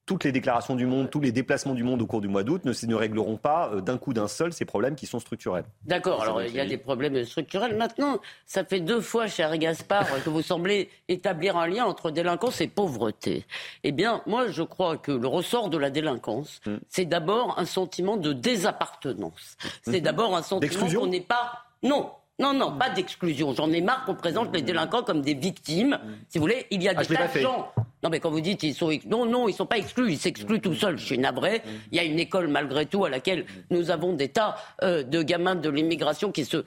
[0.05, 2.65] toutes les déclarations du monde, tous les déplacements du monde au cours du mois d'août
[2.65, 5.63] ne, ne, régleront pas euh, d'un coup d'un seul ces problèmes qui sont structurels.
[5.85, 7.77] D'accord, alors il y a des problèmes structurels.
[7.77, 12.59] Maintenant, ça fait deux fois, cher Gaspard, que vous semblez établir un lien entre délinquance
[12.59, 13.45] et pauvreté.
[13.83, 16.77] Eh bien, moi, je crois que le ressort de la délinquance, hmm.
[16.89, 19.55] c'est d'abord un sentiment de désappartenance.
[19.83, 20.03] C'est hmm.
[20.03, 21.63] d'abord un sentiment qu'on n'est pas...
[21.81, 23.53] Non, non, non, pas d'exclusion.
[23.53, 25.99] J'en ai marre qu'on présente les délinquants comme des victimes.
[26.29, 27.71] Si vous voulez, il y a ah, des tas de gens.
[28.01, 30.59] Non, mais quand vous dites ils sont non, non, ils sont pas exclus, ils s'excluent
[30.59, 30.97] tout seuls.
[30.97, 31.61] Je suis navré.
[31.91, 35.21] Il y a une école malgré tout à laquelle nous avons des tas euh, de
[35.21, 36.65] gamins de l'immigration qui se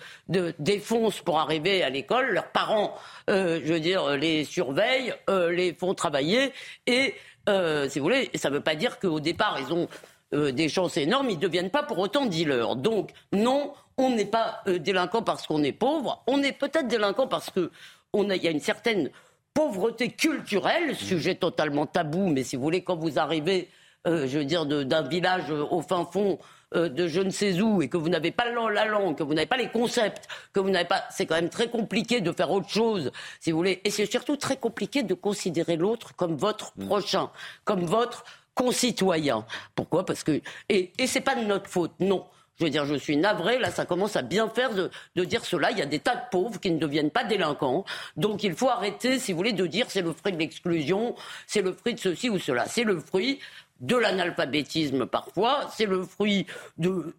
[0.59, 2.31] défoncent pour arriver à l'école.
[2.31, 2.95] Leurs parents,
[3.29, 6.53] euh, je veux dire, les surveillent, euh, les font travailler
[6.87, 7.15] et
[7.49, 9.87] si vous voulez, ça ne veut pas dire qu'au départ ils ont
[10.33, 12.75] des chances énormes, ils ne deviennent pas pour autant dealers.
[12.75, 17.27] Donc, non, on n'est pas euh, délinquant parce qu'on est pauvre, on est peut-être délinquant
[17.27, 17.71] parce qu'il
[18.15, 19.11] y a une certaine
[19.55, 23.71] pauvreté culturelle, sujet totalement tabou, mais si vous voulez, quand vous arrivez,
[24.07, 26.39] euh, je veux dire, d'un village euh, au fin fond
[26.75, 29.47] de je ne sais où et que vous n'avez pas la langue, que vous n'avez
[29.47, 32.69] pas les concepts, que vous n'avez pas, c'est quand même très compliqué de faire autre
[32.69, 36.87] chose, si vous voulez, et c'est surtout très compliqué de considérer l'autre comme votre mm.
[36.87, 37.31] prochain,
[37.65, 38.25] comme votre
[38.57, 39.47] concitoyen.
[39.77, 40.05] Pourquoi?
[40.05, 42.27] Parce que et, et c'est pas de notre faute, non.
[42.59, 44.91] Je veux dire, je suis navré, là, ça commence à bien faire de,
[45.25, 45.71] dire cela.
[45.71, 47.85] Il y a des tas de pauvres qui ne deviennent pas délinquants.
[48.17, 51.15] Donc il faut arrêter, si vous voulez, de dire c'est le fruit de l'exclusion,
[51.47, 52.67] c'est le fruit de ceci ou cela.
[52.67, 53.41] C'est le fruit
[53.81, 56.47] de l'analphabétisme parfois, c'est le fruit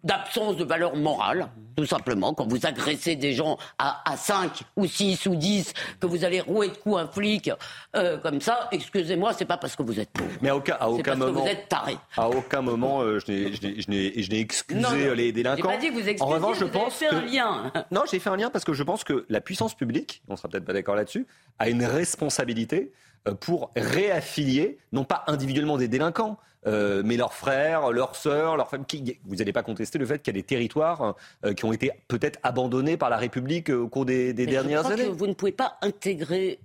[0.04, 2.34] d'absence de, valeur morale, tout simplement.
[2.34, 6.40] Quand vous agressez des gens à, à 5 ou 6 ou 10, que vous allez
[6.40, 7.50] rouer de coups un flic
[7.96, 10.30] euh, comme ça, excusez-moi, c'est pas parce que vous êtes pauvre.
[10.42, 11.32] Mais à aucun, à aucun parce moment.
[11.32, 11.96] Que vous êtes taré.
[12.16, 15.68] À aucun moment, euh, je n'ai excusé les délinquants.
[15.68, 17.72] Pas dit que vous en revanche, je pense fait un lien.
[17.90, 20.48] Non, j'ai fait un lien parce que je pense que la puissance publique, on sera
[20.48, 21.26] peut-être pas d'accord là-dessus,
[21.58, 22.92] a une responsabilité
[23.26, 28.68] euh, pour réaffilier, non pas individuellement des délinquants, euh, mais leurs frères, leurs sœurs, leurs
[28.68, 28.84] femmes.
[29.24, 31.90] vous n'allez pas contester le fait qu'il y a des territoires euh, qui ont été
[32.08, 35.04] peut-être abandonnés par la République au cours des, dernières je années.
[35.04, 36.58] Que vous ne pouvez pas intégrer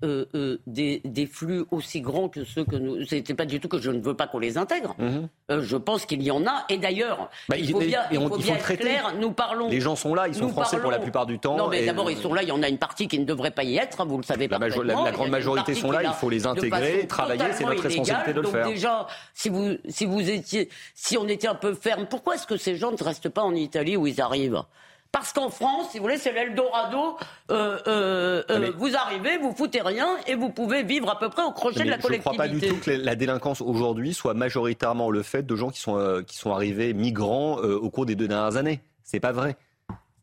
[0.68, 3.06] des, flux aussi grands que ceux que nous.
[3.06, 4.96] C'est pas du tout que je ne veux pas qu'on les intègre.
[4.98, 5.30] Mhm.
[5.62, 6.66] je pense qu'il y en a.
[6.70, 9.14] Et d'ailleurs, bah, il faut bien, il faut bien être clair.
[9.20, 9.70] Nous parlons.
[9.70, 11.58] Les gens sont là, ils sont français pour la plupart du temps.
[11.58, 12.44] Non, mais d'abord ils sont là.
[12.44, 14.02] Il y en a une partie qui ne devrait pas y être.
[14.02, 16.02] Hein, vous le savez la, la, la grande majorité sont là.
[16.04, 17.44] Il faut les intégrer, travailler.
[17.54, 18.68] C'est notre responsabilité de le faire.
[18.68, 22.58] Déjà, si vous si vous étiez, si on était un peu ferme, pourquoi est-ce que
[22.58, 24.64] ces gens ne restent pas en Italie où ils arrivent?
[25.12, 27.18] Parce qu'en France, si vous voulez, c'est l'Eldorado.
[27.52, 31.44] Euh, euh, euh vous arrivez, vous foutez rien et vous pouvez vivre à peu près
[31.44, 32.40] au crochet de la collectivité.
[32.40, 35.56] Je ne crois pas du tout que la délinquance aujourd'hui soit majoritairement le fait de
[35.56, 38.82] gens qui sont, qui sont arrivés migrants au cours des deux dernières années.
[39.04, 39.56] C'est pas vrai.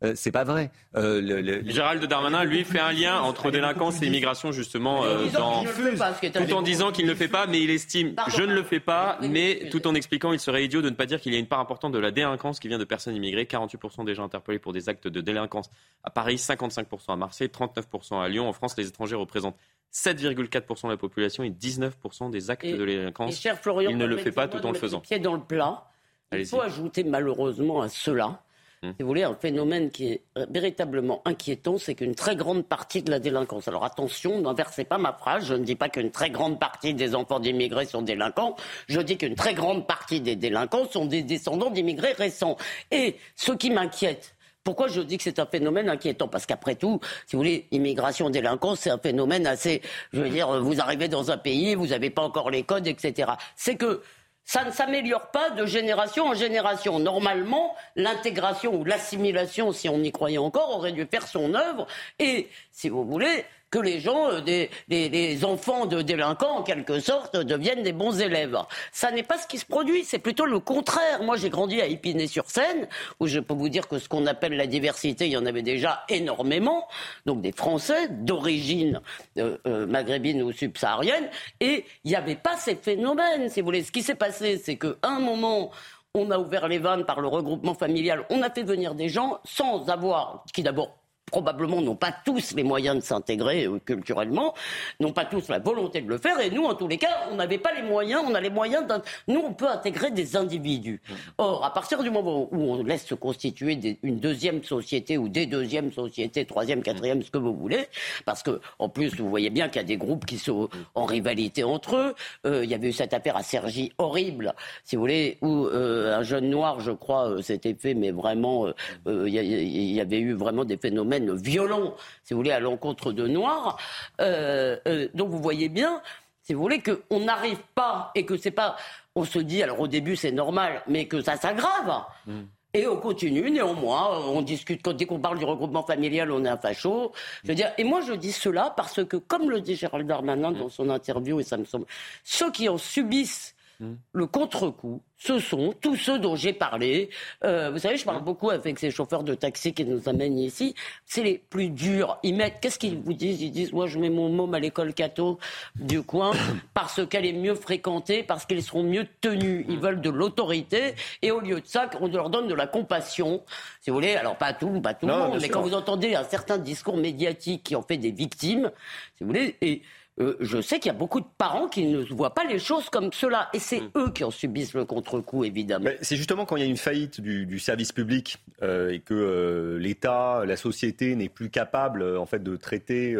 [0.03, 0.71] Euh, c'est pas vrai.
[0.95, 5.63] Euh, le, Gérald Darmanin, lui, fait un lien entre délinquance et immigration, justement, euh, dans...
[5.63, 8.79] tout en disant qu'il ne le fait pas, mais il estime je ne le fais
[8.79, 11.39] pas, mais tout en expliquant il serait idiot de ne pas dire qu'il y a
[11.39, 13.43] une part importante de la délinquance qui vient de personnes immigrées.
[13.43, 15.69] 48% des gens interpellés pour des actes de délinquance
[16.03, 18.47] à Paris, 55% à Marseille, 39% à Lyon.
[18.47, 19.57] En France, les étrangers représentent
[19.93, 23.43] 7,4% de la population et 19% des actes de délinquance.
[23.43, 25.01] il ne le fait pas tout en le faisant.
[25.01, 25.87] Pied dans le plat.
[26.33, 28.41] Il faut ajouter malheureusement à cela.
[28.83, 33.11] Si vous voulez, un phénomène qui est véritablement inquiétant, c'est qu'une très grande partie de
[33.11, 33.67] la délinquance.
[33.67, 35.45] Alors attention, n'inversez pas ma phrase.
[35.45, 38.55] Je ne dis pas qu'une très grande partie des enfants d'immigrés sont délinquants.
[38.87, 42.57] Je dis qu'une très grande partie des délinquants sont des descendants d'immigrés récents.
[42.89, 46.27] Et ce qui m'inquiète, pourquoi je dis que c'est un phénomène inquiétant?
[46.27, 50.59] Parce qu'après tout, si vous voulez, immigration, délinquance, c'est un phénomène assez, je veux dire,
[50.59, 53.33] vous arrivez dans un pays, vous n'avez pas encore les codes, etc.
[53.55, 54.01] C'est que
[54.43, 56.99] ça ne s'améliore pas de génération en génération.
[56.99, 61.87] Normalement, l'intégration ou l'assimilation, si on y croyait encore, aurait dû faire son œuvre.
[62.19, 67.37] Et, si vous voulez, que les gens, euh, des, enfants de délinquants, en quelque sorte,
[67.37, 68.57] deviennent des bons élèves.
[68.91, 71.23] Ça n'est pas ce qui se produit, c'est plutôt le contraire.
[71.23, 72.87] Moi, j'ai grandi à Épinay-sur-Seine,
[73.19, 75.61] où je peux vous dire que ce qu'on appelle la diversité, il y en avait
[75.61, 76.87] déjà énormément.
[77.25, 79.01] Donc des Français d'origine
[79.37, 81.29] euh, euh, maghrébine ou subsaharienne,
[81.61, 83.83] et il n'y avait pas ces phénomènes, si vous voulez.
[83.83, 85.71] Ce qui s'est passé, c'est qu'à un moment,
[86.13, 89.39] on a ouvert les vannes par le regroupement familial, on a fait venir des gens
[89.45, 91.00] sans avoir, qui d'abord
[91.31, 94.53] probablement n'ont pas tous les moyens de s'intégrer euh, culturellement,
[94.99, 97.35] n'ont pas tous la volonté de le faire, et nous, en tous les cas, on
[97.35, 98.83] n'avait pas les moyens, on a les moyens,
[99.27, 101.01] nous, on peut intégrer des individus.
[101.37, 105.45] Or, à partir du moment où on laisse se constituer une deuxième société, ou des
[105.45, 107.87] deuxièmes sociétés, troisième, quatrième, ce que vous voulez,
[108.25, 111.05] parce que, en plus, vous voyez bien qu'il y a des groupes qui sont en
[111.05, 112.15] rivalité entre eux,
[112.45, 116.17] euh, il y avait eu cette affaire à Sergi horrible, si vous voulez, où euh,
[116.17, 118.67] un jeune noir, je crois, s'était fait, mais vraiment,
[119.07, 123.77] il y avait eu vraiment des phénomènes violent, si vous voulez, à l'encontre de Noirs.
[124.19, 126.01] Euh, euh, donc vous voyez bien,
[126.43, 128.75] si vous voulez, qu'on n'arrive pas et que c'est pas.
[129.15, 132.03] On se dit, alors au début c'est normal, mais que ça s'aggrave.
[132.25, 132.41] Mm.
[132.73, 136.57] Et on continue, néanmoins, on discute, dès qu'on parle du regroupement familial, on est un
[136.57, 137.11] facho.
[137.43, 140.53] Je veux dire, et moi je dis cela parce que, comme le dit Gérald Darmanin
[140.53, 141.85] dans son interview, et ça me semble,
[142.23, 143.95] ceux qui en subissent Mm.
[144.13, 147.09] Le contre-coup, ce sont tous ceux dont j'ai parlé.
[147.43, 148.25] Euh, vous savez, je parle mm.
[148.25, 150.75] beaucoup avec ces chauffeurs de taxi qui nous amènent ici.
[151.05, 152.19] C'est les plus durs.
[152.23, 153.41] Ils mettent, qu'est-ce qu'ils vous disent?
[153.41, 155.39] Ils disent, moi, je mets mon môme à l'école Cato
[155.75, 156.31] du coin
[156.75, 159.65] parce qu'elle est mieux fréquentée, parce qu'ils seront mieux tenus.
[159.67, 159.81] Ils mm.
[159.81, 163.43] veulent de l'autorité et au lieu de ça, on leur donne de la compassion.
[163.81, 166.23] Si vous voulez, alors pas tout, pas tout le monde, mais quand vous entendez un
[166.23, 168.71] certain discours médiatique qui en fait des victimes,
[169.17, 169.81] si vous voulez, et
[170.21, 172.89] euh, je sais qu'il y a beaucoup de parents qui ne voient pas les choses
[172.89, 173.49] comme cela.
[173.53, 173.91] Et c'est mm.
[173.97, 175.89] eux qui en subissent le contre-coup, évidemment.
[176.01, 179.77] C'est justement quand il y a une faillite du, service public euh, et que euh,
[179.77, 183.17] l'État, la société n'est plus capable en fait, de traiter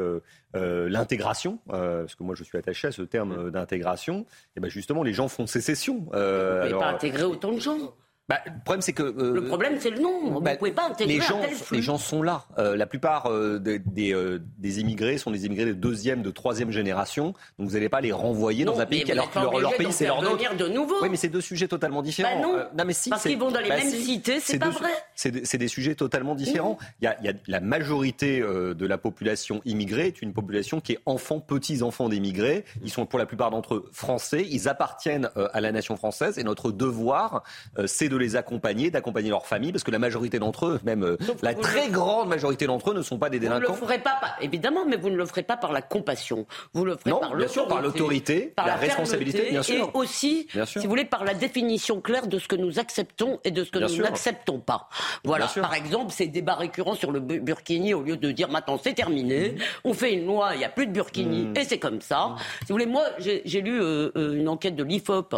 [0.54, 3.52] l'intégration, parce que moi je suis attaché à ce terme mm.
[3.52, 6.08] d'intégration, et ben justement les gens font sécession.
[6.14, 7.78] Euh, Vous ne pas intégrer autant de gens
[8.32, 9.04] bah, le problème, c'est que.
[9.04, 10.36] Euh, le problème, c'est le nombre.
[10.36, 12.46] Vous bah, pouvez pas intégrer les gens, Les gens sont là.
[12.58, 17.34] Euh, la plupart euh, des, des, immigrés sont des immigrés de deuxième, de troisième génération.
[17.60, 20.06] Donc vous n'allez pas les renvoyer dans un pays qui, alors que leur, pays, c'est
[20.06, 20.56] leur nôtre.
[20.56, 20.96] de nouveau.
[21.02, 22.40] Oui, mais c'est deux sujets totalement différents.
[22.42, 22.58] Bah non.
[22.78, 22.86] non.
[22.86, 24.92] mais si, Parce qu'ils vont dans les mêmes cités, c'est pas vrai.
[25.30, 26.78] C'est des sujets totalement différents.
[27.02, 30.82] Il, y a, il y a, la majorité de la population immigrée est une population
[30.82, 32.66] qui est enfant, petits-enfants d'émigrés.
[32.84, 34.46] Ils sont pour la plupart d'entre eux français.
[34.50, 36.38] Ils appartiennent à la nation française.
[36.38, 37.44] Et notre devoir,
[37.86, 41.18] c'est de les accompagner, d'accompagner leur famille, parce que la majorité d'entre eux, même euh,
[41.42, 43.74] la très grande majorité d'entre eux, ne sont pas des délinquants.
[43.74, 46.46] Vous ne le ferez pas, évidemment, mais vous ne le ferez pas par la compassion.
[46.74, 49.76] Vous le ferez par bien sûr, par l'autorité, par la, responsabilité, bien sûr.
[49.76, 53.52] Et aussi, si vous voulez, par la définition claire de ce que nous acceptons et
[53.52, 54.90] de ce que nous n'acceptons pas.
[55.24, 55.48] Voilà.
[55.48, 59.50] Par exemple, ces débats récurrents sur le burkini, au lieu de dire maintenant c'est terminé,
[59.50, 59.62] mm-hmm.
[59.86, 61.58] on fait une loi, il n'y a plus de burkini, mm.
[61.58, 62.28] et c'est comme ça.
[62.28, 62.38] Mm.
[62.38, 65.36] Si vous voulez, moi, j'ai lu euh, euh, une enquête de l'IFOP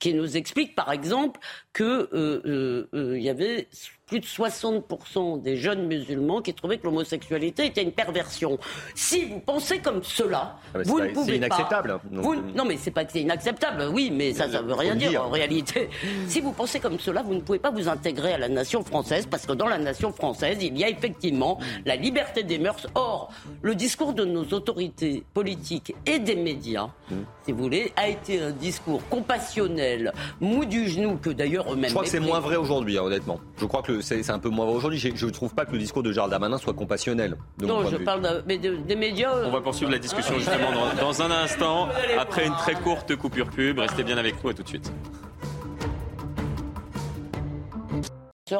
[0.00, 1.40] qui nous explique, par exemple,
[1.72, 3.68] que euh, euh, il y avait
[4.12, 8.58] plus de 60% des jeunes musulmans qui trouvaient que l'homosexualité était une perversion.
[8.94, 11.24] Si vous pensez comme cela, ah vous ne pouvez pas.
[11.24, 11.98] C'est inacceptable.
[12.10, 13.88] non, mais c'est pas que c'est inacceptable.
[13.90, 15.88] Oui, mais ça, ça veut rien dire, en réalité.
[16.28, 19.26] si vous pensez comme cela, vous ne pouvez pas vous intégrer à la nation française
[19.30, 22.86] parce que dans la nation française, il y a effectivement la liberté des mœurs.
[22.94, 27.14] Or, le discours de nos autorités politiques et des médias, mm.
[27.46, 31.88] si vous voulez, a été un discours compassionnel, mou du genou que d'ailleurs eux-mêmes.
[31.88, 33.40] Je crois que c'est moins vrai aujourd'hui, hein, honnêtement.
[33.56, 34.98] Je crois que c'est un peu moins vrai aujourd'hui.
[34.98, 37.36] Je ne trouve pas que le discours de Gérald Darmanin soit compassionnel.
[37.60, 39.32] non, je parle des médias.
[39.44, 41.88] On va poursuivre la discussion justement dans, un instant,
[42.18, 43.78] après une très courte coupure pub.
[43.78, 44.92] Restez bien avec nous, à tout de suite.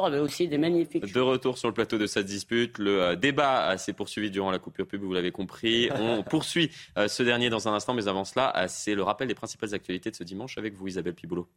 [0.01, 1.13] avait aussi des magnifiques.
[1.13, 4.59] De retour sur le plateau de cette dispute, le euh, débat s'est poursuivi durant la
[4.59, 5.89] coupure pub, vous l'avez compris.
[5.93, 9.27] On poursuit euh, ce dernier dans un instant, mais avant cela, euh, c'est le rappel
[9.27, 11.47] des principales actualités de ce dimanche avec vous, Isabelle Piboulot.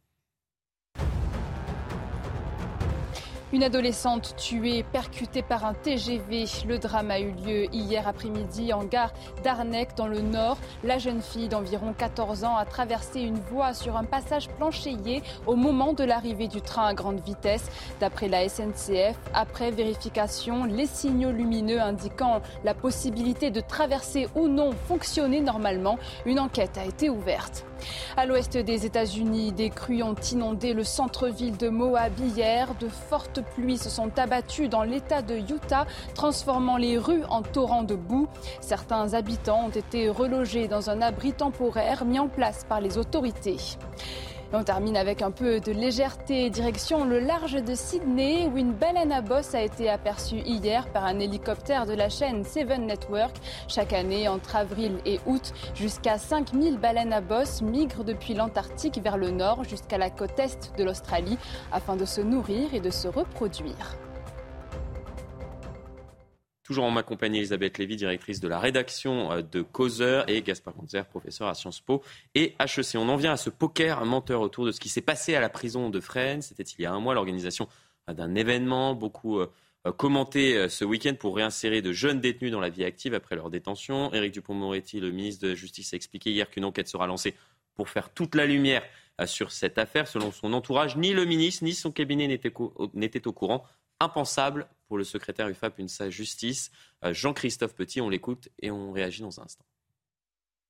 [3.57, 6.45] Une adolescente tuée, percutée par un TGV.
[6.67, 9.11] Le drame a eu lieu hier après-midi en gare
[9.43, 10.59] d'Arnec dans le nord.
[10.83, 15.55] La jeune fille d'environ 14 ans a traversé une voie sur un passage planchéié au
[15.55, 17.67] moment de l'arrivée du train à grande vitesse.
[17.99, 24.69] D'après la SNCF, après vérification, les signaux lumineux indiquant la possibilité de traverser ou non
[24.87, 25.97] fonctionnaient normalement.
[26.27, 27.65] Une enquête a été ouverte.
[28.15, 32.69] À l'ouest des États-Unis, des crues ont inondé le centre-ville de Moab hier.
[32.79, 35.85] De fortes pluies se sont abattues dans l'État de Utah,
[36.15, 38.27] transformant les rues en torrents de boue.
[38.61, 43.57] Certains habitants ont été relogés dans un abri temporaire mis en place par les autorités.
[44.51, 46.49] Et on termine avec un peu de légèreté.
[46.49, 51.03] Direction le large de Sydney, où une baleine à bosse a été aperçue hier par
[51.03, 53.35] un hélicoptère de la chaîne Seven Network.
[53.67, 59.17] Chaque année, entre avril et août, jusqu'à 5000 baleines à bosse migrent depuis l'Antarctique vers
[59.17, 61.37] le nord jusqu'à la côte est de l'Australie
[61.71, 63.97] afin de se nourrir et de se reproduire.
[66.67, 70.73] Toujours en ma compagnie, Elisabeth Lévy, directrice de la rédaction euh, de Causeur, et Gaspard
[70.73, 72.03] Gonzer, professeur à Sciences Po
[72.35, 72.95] et HEC.
[72.95, 75.47] On en vient à ce poker menteur autour de ce qui s'est passé à la
[75.47, 76.41] prison de Fresnes.
[76.41, 77.69] C'était il y a un mois l'organisation
[78.09, 79.47] euh, d'un événement, beaucoup euh,
[79.95, 84.13] commenté ce week-end pour réinsérer de jeunes détenus dans la vie active après leur détention.
[84.13, 87.33] Éric Dupont-Moretti, le ministre de la Justice, a expliqué hier qu'une enquête sera lancée
[87.75, 88.83] pour faire toute la lumière
[89.25, 90.05] sur cette affaire.
[90.05, 93.63] Selon son entourage, ni le ministre ni son cabinet n'étaient au courant.
[94.01, 96.71] Impensable pour le secrétaire UFAP UNSA Justice,
[97.03, 98.01] euh, Jean-Christophe Petit.
[98.01, 99.65] On l'écoute et on réagit dans un instant.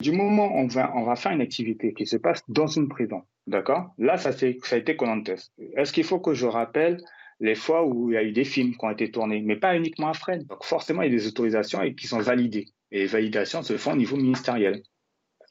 [0.02, 3.94] Du moment où on va, faire une activité qui se passe dans une prison, d'accord?
[3.98, 5.52] Là, ça, a été test.
[5.76, 7.04] Est-ce qu'il faut que je rappelle
[7.40, 9.76] les fois où il y a eu des films qui ont été tournés, mais pas
[9.76, 10.44] uniquement à Fresnes?
[10.44, 12.68] Donc forcément, il y a des autorisations qui sont validées.
[12.92, 14.84] Et les validations se font au niveau ministériel.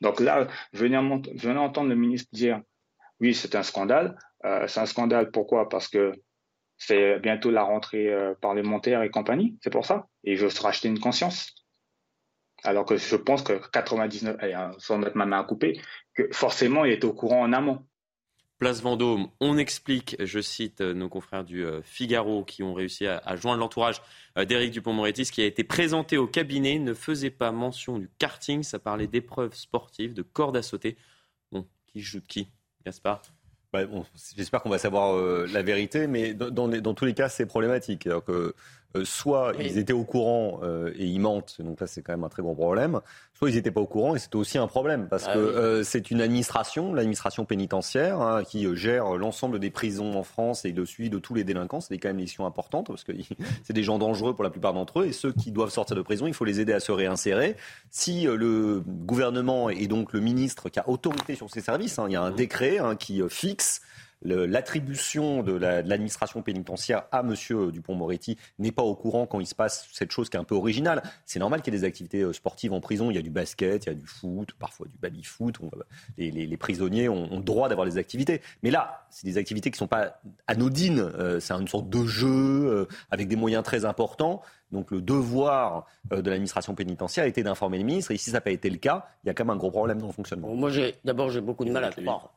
[0.01, 2.63] Donc là, venez, entendre le ministre dire,
[3.21, 4.17] oui, c'est un scandale.
[4.45, 5.69] Euh, c'est un scandale, pourquoi?
[5.69, 6.13] Parce que
[6.79, 10.09] c'est bientôt la rentrée euh, parlementaire et compagnie, c'est pour ça.
[10.25, 11.55] Et il veut se racheter une conscience.
[12.65, 15.81] Alors que je pense que 99, hein, sans mettre ma main à couper,
[16.15, 17.85] que forcément il est au courant en amont.
[18.59, 23.07] Place Vendôme, on explique, je cite euh, nos confrères du euh, Figaro qui ont réussi
[23.07, 24.01] à, joindre l'entourage
[24.35, 28.79] d'Éric Dupont-Moretti, qui a été présenté au cabinet, ne faisait pas mention du karting, ça
[28.79, 30.97] parlait d'épreuves sportives, de cordes à sauter.
[31.53, 32.49] Bon, qui joue de qui
[32.85, 33.36] Gaspard?
[33.73, 33.83] Bah,
[34.37, 38.09] J'espère qu'on va savoir euh, la vérité, mais dans, tous les cas, c'est problématique.
[38.97, 42.25] Euh, soit ils étaient au courant euh, et ils mentent, donc là c'est quand même
[42.25, 43.01] un très gros problème,
[43.35, 45.83] soit ils n'étaient pas au courant et c'était aussi un problème parce ah que euh,
[45.83, 50.85] c'est une administration, l'administration pénitentiaire, hein, qui gère l'ensemble des prisons en France et de
[50.85, 51.81] suivi de tous les délinquants.
[51.81, 53.13] C'est quand même une mission importante parce que
[53.63, 56.03] c'est des gens dangereux pour la plupart d'entre eux et ceux qui doivent sortir de
[56.03, 57.57] prison, il faut les aider à se réinsérer.
[57.91, 62.13] Si le gouvernement et donc le ministre qui a autorité sur ces services, hein, il
[62.13, 62.37] y a un mmh.
[62.37, 63.81] décret hein, qui fixe
[64.23, 67.35] l'attribution de l'administration pénitentiaire à M.
[67.71, 70.55] Dupont-Moretti n'est pas au courant quand il se passe cette chose qui est un peu
[70.55, 71.03] originale.
[71.25, 73.11] C'est normal qu'il y ait des activités euh, sportives en prison.
[73.11, 75.59] Il y a du basket, il y a du foot, parfois du baby-foot.
[76.17, 78.41] Les, les, prisonniers ont, le droit d'avoir des activités.
[78.63, 81.01] Mais là, c'est des activités qui ne sont pas anodines.
[81.01, 84.43] Euh, c'est une sorte de jeu euh, avec des moyens très importants.
[84.73, 88.11] Donc le devoir de l'administration pénitentiaire a été d'informer le ministre.
[88.11, 89.71] Et si ça n'a pas été le cas, il y a quand même un gros
[89.71, 90.53] problème dans le fonctionnement.
[90.55, 90.71] moi,
[91.05, 92.33] d'abord, j'ai beaucoup de mal à croire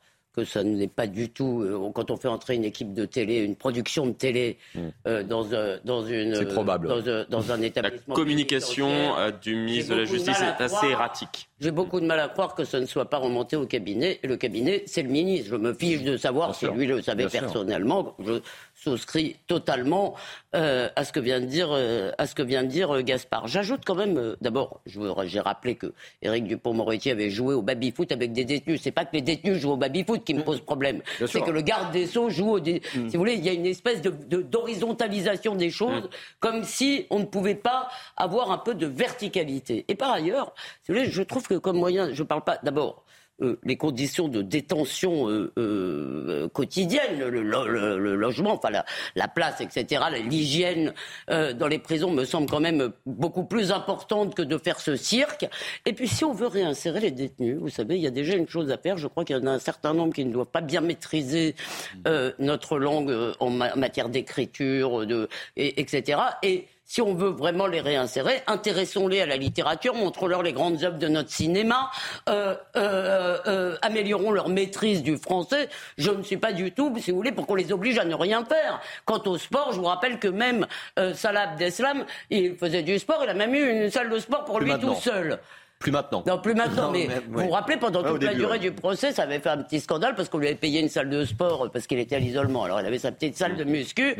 [0.45, 1.62] que ça n'est pas du tout.
[1.62, 4.80] Euh, quand on fait entrer une équipe de télé, une production de télé hmm.
[5.08, 5.45] euh, dans,
[5.84, 6.36] dans une.
[6.36, 6.88] C'est probable.
[7.30, 8.13] Dans, un établissement.
[8.13, 11.49] La communication euh, du ministre de la Justice est assez erratique.
[11.60, 14.19] J'ai beaucoup de mal à croire que ça ne soit pas remonté au cabinet.
[14.23, 15.49] Et le cabinet, c'est le ministre.
[15.52, 18.15] Je me fiche de savoir si lui le savait personnellement.
[18.19, 18.39] Je
[18.83, 20.15] souscris totalement
[20.55, 23.01] euh, à ce que vient de dire, euh, à ce que vient de dire euh,
[23.01, 23.47] Gaspard.
[23.47, 28.45] J'ajoute quand même, d'abord, j'ai rappelé que Éric Dupont-Moretti avait joué au baby-foot avec des
[28.45, 28.81] détenus.
[28.81, 31.01] C'est pas que les détenus jouent au baby-foot qui me pose problème.
[31.27, 32.59] C'est que le garde des Sceaux joue au.
[32.59, 32.79] Mm.
[32.93, 36.09] Si vous voulez, il y a une espèce d'horizontalisation de, des choses, mm.
[36.39, 39.85] comme si on ne pouvait pas avoir un peu de verticalité.
[39.87, 42.59] Et par ailleurs, si vous voulez, je trouve que comme moyen, je ne parle pas
[42.63, 43.03] d'abord
[43.41, 48.69] euh, les conditions de détention euh, euh, quotidienne, le, logement, enfin
[49.15, 50.93] la, place, etc., l'hygiène
[51.28, 55.47] dans les prisons me semble quand même beaucoup plus importante que de faire ce cirque.
[55.86, 58.47] Et puis si on veut réinsérer les détenus, vous savez, il y a déjà une
[58.47, 58.97] chose à faire.
[58.97, 61.56] Je crois qu'il y en a un certain nombre qui ne doivent pas bien maîtriser
[62.39, 66.19] notre langue en matière d'écriture, de, etc.
[66.43, 70.97] Et si on veut vraiment les réinsérer, intéressons-les à la littérature, montrons-leur les grandes œuvres
[70.97, 71.91] de notre cinéma,
[72.28, 75.69] euh, euh, euh, améliorons leur maîtrise du français.
[75.99, 78.15] Je ne suis pas du tout, si vous voulez, pour qu'on les oblige à ne
[78.15, 78.82] rien faire.
[79.06, 80.65] Quant au sport, je vous rappelle que même
[81.13, 84.60] Salah Abdeslam, il faisait du sport, il a même eu une salle de sport pour
[84.60, 85.39] lui tout seul.
[85.79, 86.25] Plus maintenant.
[86.27, 86.91] Non, plus maintenant.
[86.91, 89.79] mais, vous vous rappelez, pendant toute la durée du procès, ça avait fait un petit
[89.79, 92.65] scandale parce qu'on lui avait payé une salle de sport parce qu'il était à l'isolement.
[92.65, 94.13] Alors, il avait sa petite salle de muscu.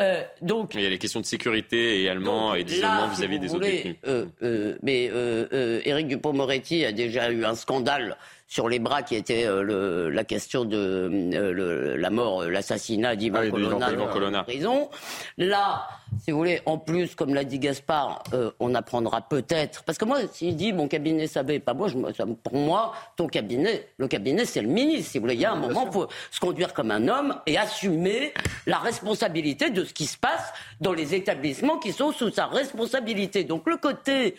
[0.00, 3.64] Euh, donc, il y a les questions de sécurité également et d'isolement vis-à-vis des autres
[3.64, 3.96] détenus.
[4.06, 8.16] Euh, euh, mais euh, Éric Dupont-Moretti a déjà eu un scandale
[8.50, 13.48] sur les bras qui était euh, la question de euh, la mort, l'assassinat d'Ivan ah
[13.48, 14.90] Colonna, en prison.
[15.38, 15.86] Là,
[16.18, 19.84] si vous voulez, en plus, comme l'a dit Gaspard, euh, on apprendra peut-être.
[19.84, 23.86] Parce que moi, s'il dit mon cabinet savait, pas moi, je, pour moi, ton cabinet,
[23.98, 25.12] le cabinet, c'est le ministre.
[25.12, 27.36] Si vous voulez, il y a un moment, il faut se conduire comme un homme
[27.46, 28.34] et assumer
[28.66, 33.44] la responsabilité de ce qui se passe dans les établissements qui sont sous sa responsabilité.
[33.44, 34.34] Donc le côté,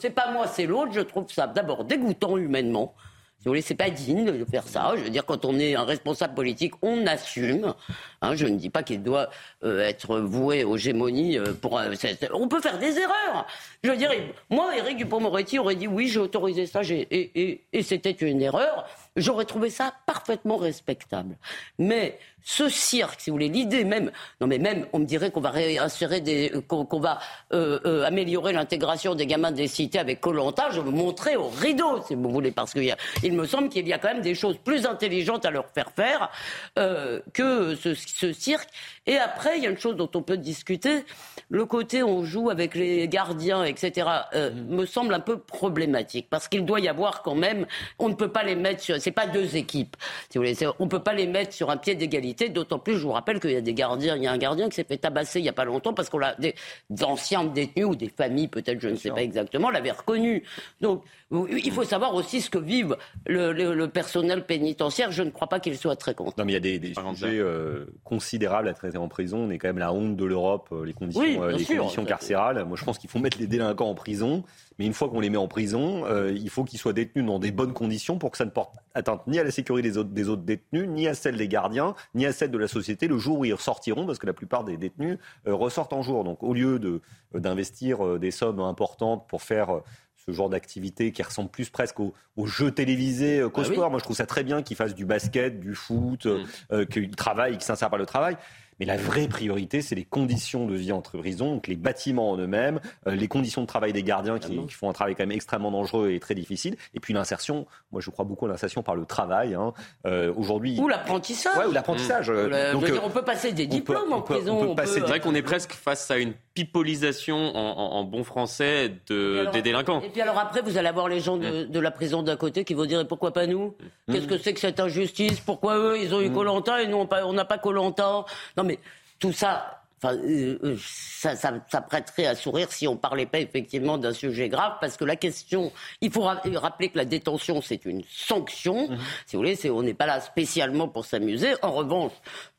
[0.00, 2.96] c'est pas moi, c'est l'autre, je trouve ça d'abord dégoûtant humainement.
[3.44, 4.94] Si vous voulez, c'est pas digne de faire ça.
[4.96, 7.74] Je veux dire, quand on est un responsable politique, on assume.
[8.22, 9.28] Hein, je ne dis pas qu'il doit
[9.64, 11.36] euh, être voué aux gémonies.
[11.36, 11.92] Euh, pour, euh,
[12.32, 13.46] on peut faire des erreurs.
[13.82, 14.12] Je veux dire,
[14.48, 18.86] moi, Éric Dupont-Moretti aurait dit oui, j'ai autorisé ça, et, et, et c'était une erreur.
[19.14, 21.36] J'aurais trouvé ça parfaitement respectable.
[21.78, 25.40] Mais ce cirque, si vous voulez, l'idée même, non mais même, on me dirait qu'on
[25.40, 27.18] va réinsérer des, qu'on va
[27.54, 32.02] euh, euh, améliorer l'intégration des gamins des cités avec Colanta, je veux montrer au rideau,
[32.06, 34.58] si vous voulez, parce qu'il il me semble qu'il y a quand même des choses
[34.62, 36.30] plus intelligentes à leur faire faire
[36.78, 38.68] euh, que ce, ce, cirque.
[39.06, 41.04] Et après, il y a une chose dont on peut discuter,
[41.48, 44.74] le côté on joue avec les gardiens, etc., euh, mmh.
[44.74, 47.66] me semble un peu problématique, parce qu'il doit y avoir quand même,
[47.98, 49.96] on ne peut pas les mettre sur, c'est pas deux équipes,
[50.28, 53.02] si vous voulez, on peut pas les mettre sur un pied d'égalité D'autant plus, je
[53.02, 54.16] vous rappelle qu'il y a des gardiens.
[54.16, 56.08] Il y a un gardien qui s'est fait tabasser il n'y a pas longtemps parce
[56.08, 56.54] qu'on l'a des,
[57.02, 60.42] anciens détenus ou des familles, peut-être, je ne sais pas exactement, l'avaient reconnu.
[60.80, 65.10] Donc, il faut savoir aussi ce que vivent le, personnel pénitentiaire.
[65.12, 66.34] Je ne crois pas qu'il soit très content.
[66.38, 69.38] Non, mais il y a des, sujets euh, considérables à traiter en prison.
[69.38, 72.64] On est quand même la honte de l'Europe, euh, les conditions, euh, les conditions carcérales.
[72.64, 74.44] Moi, je pense qu'il faut mettre les délinquants en prison.
[74.78, 77.52] Mais une fois qu'on les met en prison, il faut qu'ils soient détenus dans des
[77.52, 80.28] bonnes conditions pour que ça ne porte atteinte ni à la sécurité des autres, des
[80.28, 83.38] autres détenus, ni à celle des gardiens, ni à celle de la société le jour
[83.38, 86.24] où ils ressortiront, parce que la plupart des détenus ressortent en jour.
[86.24, 87.00] Donc au lieu
[87.34, 89.80] d'investir des sommes importantes pour faire
[90.26, 92.14] ce genre d'activité qui ressemble plus presque au,
[92.44, 93.90] jeu télévisé qu'au ah sport.
[93.90, 97.52] Moi, je trouve ça très bien qu'ils fassent du basket, du foot, euh, qu'ils travaillent,
[97.52, 98.36] qu'ils s'insèrent par le travail.
[98.80, 102.38] Mais la vraie priorité, c'est les conditions de vie entre prison, donc les bâtiments en
[102.38, 105.70] eux-mêmes, euh, les conditions de travail des gardiens qui, font un travail quand même extrêmement
[105.70, 107.66] dangereux et très difficile, et puis l'insertion.
[107.92, 109.54] Moi, je crois beaucoup à l'insertion par le travail.
[109.54, 109.72] Hein.
[110.06, 110.78] Euh, aujourd'hui.
[110.80, 111.56] Ou l'apprentissage.
[111.56, 112.28] Ouais, ou l'apprentissage.
[112.28, 114.74] donc, on peut passer des diplômes en prison.
[114.84, 120.00] C'est vrai qu'on est presque face à une pipolisation en, bon français de, des délinquants.
[120.00, 121.80] Et puis alors après, vous allez avoir les gens de, mm.
[121.80, 123.74] la prison d'à côté qui vont dire pourquoi pas nous?
[124.06, 124.12] Mm.
[124.12, 125.40] Qu'est-ce que c'est que cette injustice?
[125.40, 126.34] Pourquoi eux, ils ont eu mm.
[126.34, 128.24] Colanta et nous, on n'a pas Colanta?
[128.56, 128.78] Non mais
[129.18, 134.12] tout ça, euh, euh, ça, ça, prêterait à sourire si on parlait pas effectivement d'un
[134.12, 138.88] sujet grave, parce que la question, il faut rappeler que la détention c'est une sanction.
[139.26, 141.54] Si vous voulez, on n'est pas là spécialement pour s'amuser.
[141.62, 142.12] En revanche,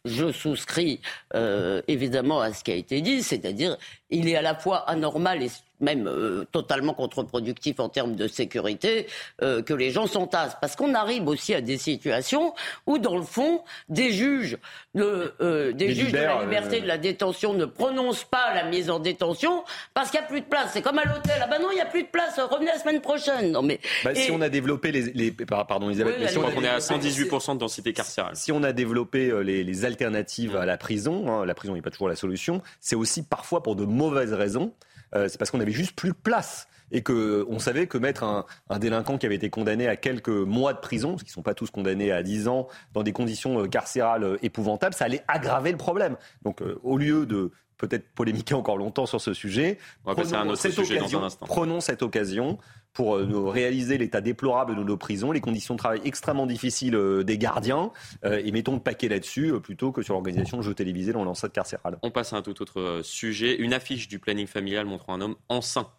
[0.06, 1.01] je souscris
[1.34, 3.78] euh, évidemment à ce qui a été dit, c'est-à-dire
[4.12, 5.49] il est à la fois anormal et
[5.82, 9.08] même euh, totalement contre-productif en termes de sécurité
[9.41, 10.56] euh, que les gens s'entassent.
[10.62, 12.53] Parce qu'on arrive aussi à des situations
[12.88, 14.58] où, dans le fond, des juges,
[14.93, 15.34] de,
[15.74, 19.66] des juges de la liberté de la détention ne prononcent pas la mise en détention
[19.93, 20.70] parce qu'il n'y a plus de place.
[20.72, 21.41] C'est comme à l'hôtel.
[21.41, 22.39] Ah ben non, il n'y a plus de place.
[22.39, 23.51] Revenez la semaine prochaine.
[23.51, 26.68] Non mais bah, si on a développé les, les pardon Elisabeth, mais si on, est
[26.70, 28.36] à 118% de densité carcérale.
[28.36, 31.89] Si on a développé les, les alternatives à la prison, hein, la prison n'est pas
[31.89, 34.73] toujours la solution, c'est aussi parfois pour de mauvaises raisons.
[35.15, 38.23] Euh, c'est parce qu'on avait juste plus de place et que on savait que mettre
[38.23, 38.45] un,
[38.79, 41.53] délinquant qui avait été condamné à quelques mois de prison, parce qu'ils ne sont pas
[41.53, 45.71] tous condamnés à 10 ans, dans des conditions euh, carcérales euh, épouvantables, ça allait aggraver
[45.71, 46.17] le problème.
[46.43, 51.80] Donc au lieu de peut-être polémiquer encore longtemps sur ce sujet, prenons, cette occasion, prenons
[51.82, 52.57] cette occasion
[52.93, 57.23] pour euh, réaliser l'état déplorable de nos prisons, les conditions de travail extrêmement difficiles euh,
[57.23, 57.91] des gardiens,
[58.23, 61.51] euh, et mettons le paquet là-dessus plutôt que sur l'organisation de jeux télévisés dans l'enceinte
[61.51, 61.97] carcérale.
[62.01, 63.55] On passe à un tout autre sujet.
[63.57, 65.89] Une affiche du planning familial montrant un homme enceint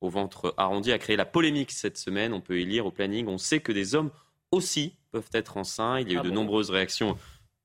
[0.00, 2.32] au ventre arrondi a créé la polémique cette semaine.
[2.32, 3.28] On peut y lire au planning.
[3.28, 4.10] On sait que des hommes
[4.50, 6.00] aussi peuvent être enceints.
[6.00, 7.16] Il y a eu ah de nombreuses réactions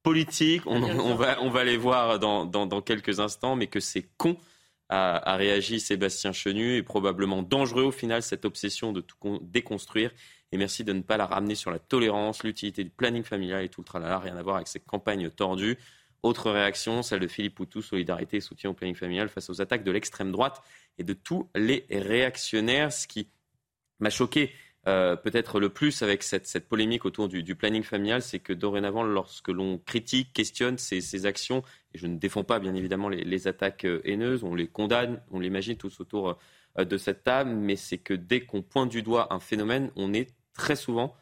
[0.04, 0.64] politiques.
[0.66, 4.38] On, va, on va les voir dans, dans quelques instants, mais que c'est con
[4.92, 10.12] a, réagi Sébastien Chenu, est probablement dangereux au final cette obsession de tout déconstruire.
[10.52, 13.70] Et merci de ne pas la ramener sur la tolérance, l'utilité du planning familial et
[13.70, 15.78] tout le tralala, rien à voir avec ces campagnes tordues.
[16.24, 19.84] Autre réaction, celle de Philippe Poutou, solidarité et soutien au planning familial face aux attaques
[19.84, 20.62] de l'extrême droite
[20.98, 22.92] et de tous les réactionnaires.
[22.92, 23.30] Ce qui
[24.00, 24.52] m'a choqué
[24.88, 29.50] euh, peut-être le plus avec cette, polémique autour du, planning familial, c'est que dorénavant, lorsque
[29.50, 31.64] l'on critique, questionne ces, actions,
[31.94, 35.40] et je ne défends pas bien évidemment les, attaques euh, haineuses, on les condamne, on
[35.40, 36.40] l'imagine tous autour
[36.80, 40.14] euh, de cette table, mais c'est que dès qu'on pointe du doigt un phénomène, on
[40.14, 41.16] est très souvent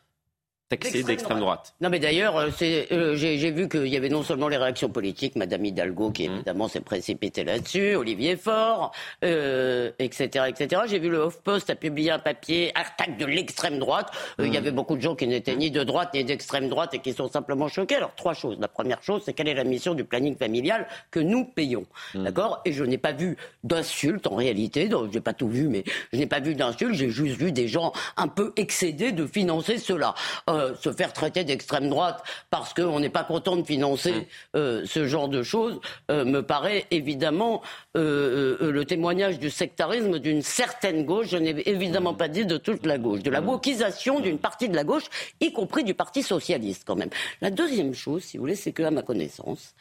[0.69, 1.73] taxé d'extrême droite.
[1.81, 5.35] Non, mais d'ailleurs, euh, euh, j'ai vu qu'il y avait non seulement les réactions politiques,
[5.35, 6.33] Madame Hidalgo qui mmh.
[6.33, 8.91] évidemment s'est précipitée là-dessus, Olivier Faure,
[9.25, 10.83] euh, etc., etc.
[10.87, 14.11] J'ai vu le HuffPost a publié un papier attaque de l'extrême droite.
[14.39, 14.57] Euh, il y mmh.
[14.57, 17.27] avait beaucoup de gens qui n'étaient ni de droite ni d'extrême droite et qui sont
[17.27, 17.95] simplement choqués.
[17.95, 18.57] Alors trois choses.
[18.59, 22.23] La première chose, c'est quelle est la mission du planning familial que nous payons, mmh.
[22.23, 22.61] d'accord?
[22.65, 24.87] Et je n'ai pas vu d'insultes en réalité.
[24.87, 26.93] Donc j'ai pas tout vu, mais je n'ai pas vu d'insultes.
[26.93, 30.13] J'ai juste vu des gens un peu excédés de financer cela.
[30.58, 34.25] euh, se faire traiter d'extrême droite parce qu'on n'est pas content de financer mm.
[34.55, 35.79] euh, ce genre de choses
[36.11, 37.61] euh, me paraît évidemment
[37.95, 41.27] le témoignage du sectarisme d'une certaine gauche.
[41.29, 44.75] Je n'ai évidemment pas dit de toute la gauche, de la wokisation d'une partie de
[44.75, 45.03] la gauche,
[45.41, 47.09] y compris du Parti socialiste quand même.
[47.41, 49.75] La deuxième chose, si vous voulez, c'est qu'à ma connaissance,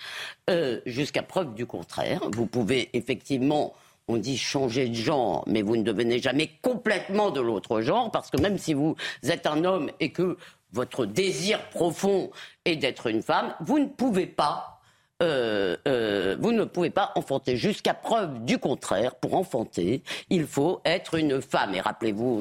[0.85, 3.75] jusqu'à preuve du contraire, vous pouvez effectivement
[4.09, 8.31] on dit changer de genre, mais vous ne devenez jamais complètement de l'autre genre, parce
[8.31, 10.39] que même si vous êtes un homme et que
[10.73, 12.31] votre désir profond
[12.65, 14.79] est d'être une femme, vous ne pouvez pas
[15.21, 17.57] euh, euh, vous ne pouvez pas enfanter.
[17.57, 21.75] Jusqu'à preuve du contraire, pour enfanter, il faut être une femme.
[21.75, 22.41] Et rappelez-vous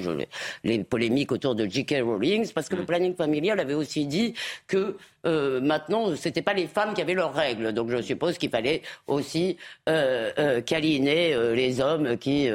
[0.63, 2.03] les polémiques autour de J.K.
[2.03, 2.85] Rowling, parce que le mm.
[2.85, 4.35] planning familial avait aussi dit
[4.67, 7.73] que euh, maintenant, ce n'était pas les femmes qui avaient leurs règles.
[7.73, 12.49] Donc je suppose qu'il fallait aussi câliner les hommes qui,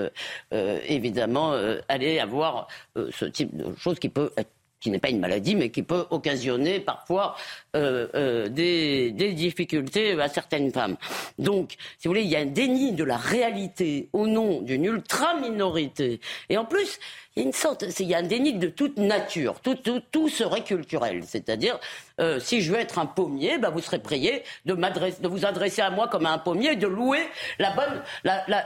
[0.52, 1.54] évidemment,
[1.88, 4.50] allaient avoir ce type de choses qui peut être
[4.82, 7.36] qui n'est pas une maladie, mais qui peut occasionner parfois
[7.74, 10.96] euh, euh, des, difficultés à certaines femmes.
[11.38, 14.84] Donc, si vous voulez, il y a un déni de la réalité au nom d'une
[14.84, 16.20] ultra-minorité.
[16.50, 16.98] Et en plus,
[17.34, 20.02] il y a une sorte, il y a un déni de toute nature, tout, tout,
[20.10, 21.22] tout serait culturel.
[21.24, 21.80] C'est-à-dire,
[22.20, 25.80] euh, si je veux être un pommier, ben vous serez prié de, de vous adresser
[25.80, 27.22] à moi comme à un pommier et de louer
[27.58, 28.02] la bonne,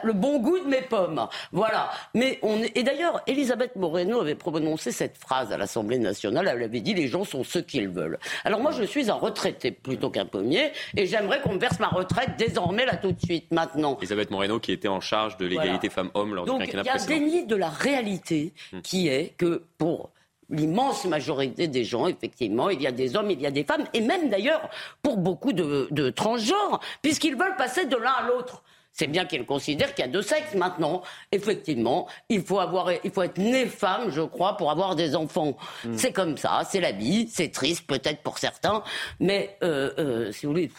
[0.02, 1.28] le bon goût de mes pommes.
[1.52, 1.90] Voilà.
[2.14, 6.50] Mais on et d'ailleurs, Elisabeth Moreno avait prononcé cette phrase à l'Assemblée nationale.
[6.52, 8.18] Elle avait dit les gens sont ce qu'ils veulent.
[8.44, 11.88] Alors moi, je suis un retraité plutôt qu'un pommier et j'aimerais qu'on me verse ma
[11.88, 13.97] retraite désormais là tout de suite, maintenant.
[13.99, 17.05] Elisabeth Moreno qui était en charge de l'égalité femmes-hommes lors du quinquennat précédent.
[17.09, 18.80] Il y a un déni de la réalité Hmm.
[18.82, 20.11] qui est que pour
[20.49, 23.84] l'immense majorité des gens, effectivement, il y a des hommes, il y a des femmes,
[23.94, 24.68] et même d'ailleurs
[25.03, 28.62] pour beaucoup de, transgenres, puisqu'ils veulent passer de l'un à l'autre.
[28.99, 31.03] C'est bien qu'ils considèrent qu'il y a deux sexes maintenant.
[31.30, 35.55] Effectivement, il faut avoir, il faut être né femme, je crois, pour avoir des enfants.
[35.84, 35.97] Hmm.
[35.97, 38.82] C'est comme ça, c'est la vie, c'est triste peut-être pour certains,
[39.20, 40.70] mais euh, euh, si vous voulez,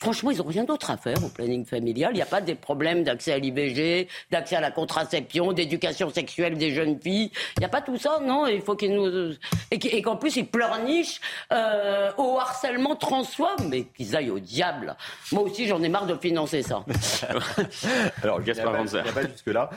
[0.00, 2.12] Franchement, ils n'ont rien d'autre à faire au planning familial.
[2.12, 6.56] Il n'y a pas des problèmes d'accès à l'IVG, d'accès à la contraception, d'éducation sexuelle
[6.56, 7.32] des jeunes filles.
[7.56, 8.46] Il n'y a pas tout ça, non?
[8.46, 9.34] Il faut qu'ils nous
[9.70, 11.20] et qu'en plus ils pleurnichent
[11.52, 14.96] euh, au harcèlement transphobe, mais qu'ils aillent au diable.
[15.32, 16.84] Moi aussi, j'en ai marre de financer ça.
[18.22, 19.70] Alors, Gaspard Il n'y a pas jusque là.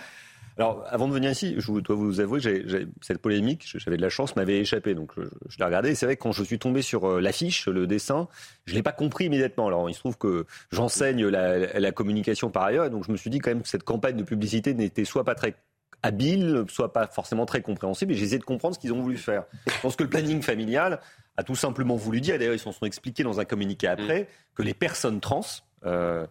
[0.62, 4.09] Alors, avant de venir ici, je dois vous avouer que cette polémique, j'avais de la
[4.09, 4.93] chance, m'avait échappé.
[4.93, 5.95] Donc, je, je l'ai regardé.
[5.95, 8.28] C'est vrai que quand je suis tombé sur euh, l'affiche, le dessin,
[8.66, 9.66] je ne l'ai pas compris immédiatement.
[9.66, 12.91] Alors, il se trouve que j'enseigne la, la, communication par ailleurs.
[12.91, 15.34] donc, je me suis dit quand même que cette campagne de publicité n'était soit pas
[15.34, 15.55] très
[16.03, 18.14] habile, soit pas forcément très compréhensible.
[18.14, 19.45] Et j'ai essayé de comprendre ce qu'ils ont voulu faire.
[19.66, 20.99] Je pense que le planning familial
[21.38, 24.22] a tout simplement voulu dire, et d'ailleurs, ils s'en sont expliqués dans un communiqué après,
[24.22, 24.26] mm.
[24.53, 25.41] que les personnes trans,
[25.88, 26.28] euh,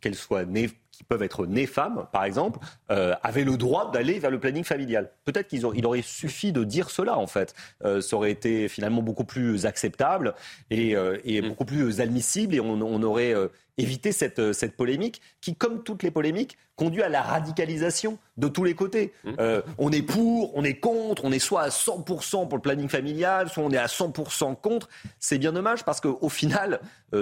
[0.00, 0.68] qu'elles soient nées
[0.98, 2.58] qui peuvent être nées femmes, par exemple,
[2.90, 5.12] euh, avaient le droit d'aller vers le planning familial.
[5.24, 7.54] Peut-être qu'il aurait suffi de dire cela, en fait.
[7.84, 10.34] Euh, ça aurait été finalement beaucoup plus acceptable
[10.70, 11.46] et, euh, mm.
[11.46, 13.32] beaucoup plus admissible et on, aurait
[13.78, 18.64] évité cette, cette, polémique qui, comme toutes les polémiques, conduit à la radicalisation de tous
[18.64, 19.12] les côtés.
[19.24, 19.34] Mm.
[19.78, 23.48] on est pour, on est contre, on est soit à 100% pour le planning familial,
[23.48, 24.88] soit on est à 100% contre.
[25.18, 26.80] C'est bien dommage parce qu'au final,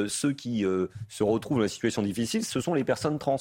[0.08, 0.64] ceux qui
[1.08, 3.38] se retrouvent dans une situation difficile, ce sont les personnes trans.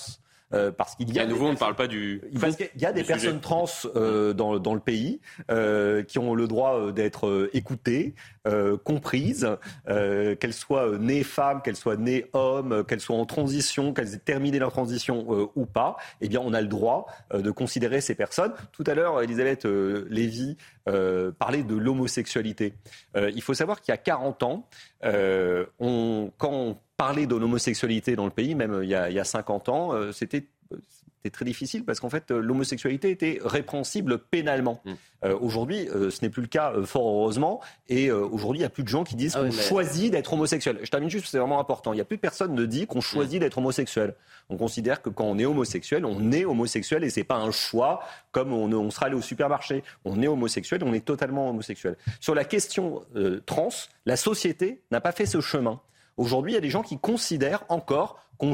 [0.53, 1.23] Euh, parce qu'il y a.
[1.23, 2.21] À nouveau, on ne parle pas du.
[2.39, 3.65] Parce qu'il y a des personnes trans
[3.95, 5.19] euh, dans, dans, le pays
[5.49, 8.13] euh, qui ont le droit d'être écoutées,
[8.83, 9.49] comprises,
[9.87, 14.59] qu'elles soient nées femmes, qu'elles soient nées hommes, qu'elles soient en transition, qu'elles aient terminé
[14.59, 15.97] leur transition ou pas.
[16.21, 18.53] Eh bien, on a le droit de considérer ces personnes.
[18.71, 22.75] Tout à l'heure, Elisabeth Lévy parlait de l'homosexualité.
[23.15, 24.67] il faut savoir qu'il y a 40 ans,
[25.79, 29.19] on, quand on parler de l'homosexualité dans le pays, même il y a, il y
[29.19, 30.45] a 50 ans, euh, c'était
[31.31, 34.79] très difficile parce qu'en fait, l'homosexualité était répréhensible pénalement.
[34.85, 34.93] Mm.
[35.25, 37.61] Euh, aujourd'hui, euh, ce n'est plus le cas, fort heureusement.
[37.89, 40.77] Et aujourd'hui, il n'y a plus de gens qui disent ah qu'on choisit d'être homosexuel.
[40.83, 41.93] Je termine juste, c'est vraiment important.
[41.93, 43.39] Il n'y a plus personne ne dit qu'on choisit mm.
[43.39, 44.15] d'être homosexuel.
[44.49, 48.03] On considère que quand on est homosexuel, on est homosexuel et c'est pas un choix
[48.31, 49.83] comme on, on, sera allé au supermarché.
[50.05, 51.97] On est homosexuel, on est totalement homosexuel.
[52.19, 53.01] Sur la question
[53.47, 53.69] trans,
[54.05, 55.81] la société n'a pas fait ce chemin.
[56.17, 58.53] Aujourd'hui, il y a des gens qui considèrent encore qu'on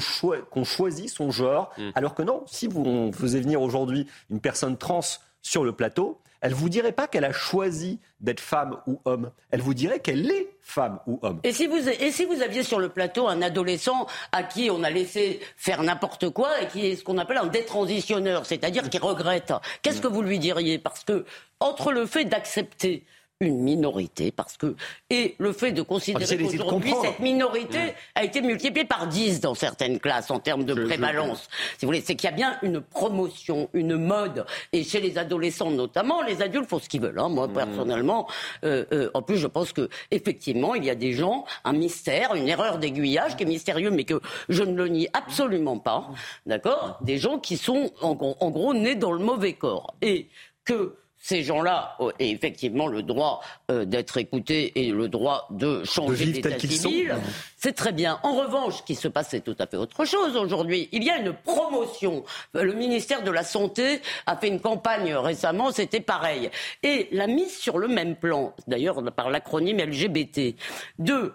[0.63, 1.89] choisit son genre, mm.
[1.95, 5.01] alors que non, si vous on faisait venir aujourd'hui une personne trans
[5.41, 9.31] sur le plateau, elle vous dirait pas qu'elle a choisi d'être femme ou homme.
[9.51, 11.39] Elle vous dirait qu'elle est femme ou homme.
[11.43, 14.83] Et si, vous, et si vous aviez sur le plateau un adolescent à qui on
[14.83, 18.97] a laissé faire n'importe quoi et qui est ce qu'on appelle un détransitionneur, c'est-à-dire qui
[18.97, 19.53] regrette,
[19.83, 20.79] qu'est-ce que vous lui diriez?
[20.79, 21.25] Parce que
[21.59, 23.05] entre le fait d'accepter
[23.41, 24.75] une minorité parce que
[25.09, 27.93] et le fait de considérer qu'aujourd'hui cette minorité mmh.
[28.15, 31.49] a été multipliée par 10 dans certaines classes en termes de prévalence.
[31.77, 35.17] Si vous voulez, c'est qu'il y a bien une promotion, une mode et chez les
[35.17, 37.19] adolescents notamment, les adultes font ce qu'ils veulent.
[37.19, 37.29] Hein.
[37.29, 37.53] Moi mmh.
[37.53, 38.27] personnellement,
[38.63, 42.35] euh, euh, en plus je pense que effectivement il y a des gens, un mystère,
[42.35, 46.09] une erreur d'aiguillage qui est mystérieux mais que je ne le nie absolument pas.
[46.45, 46.99] D'accord?
[47.01, 50.29] Des gens qui sont en, en gros nés dans le mauvais corps et
[50.63, 56.25] que ces gens-là ont effectivement le droit euh, d'être écoutés et le droit de changer
[56.25, 57.15] d'état civil.
[57.57, 58.19] C'est très bien.
[58.23, 60.89] En revanche, ce qui se passe, c'est tout à fait autre chose aujourd'hui.
[60.91, 62.23] Il y a une promotion.
[62.53, 66.49] Le ministère de la Santé a fait une campagne récemment, c'était pareil.
[66.81, 70.55] Et la mise sur le même plan, d'ailleurs par l'acronyme LGBT,
[70.97, 71.33] de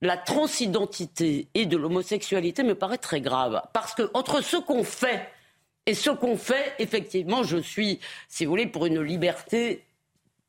[0.00, 3.60] la transidentité et de l'homosexualité me paraît très grave.
[3.74, 5.28] Parce que entre ce qu'on fait
[5.86, 9.85] et ce qu'on fait, effectivement, je suis, si vous voulez, pour une liberté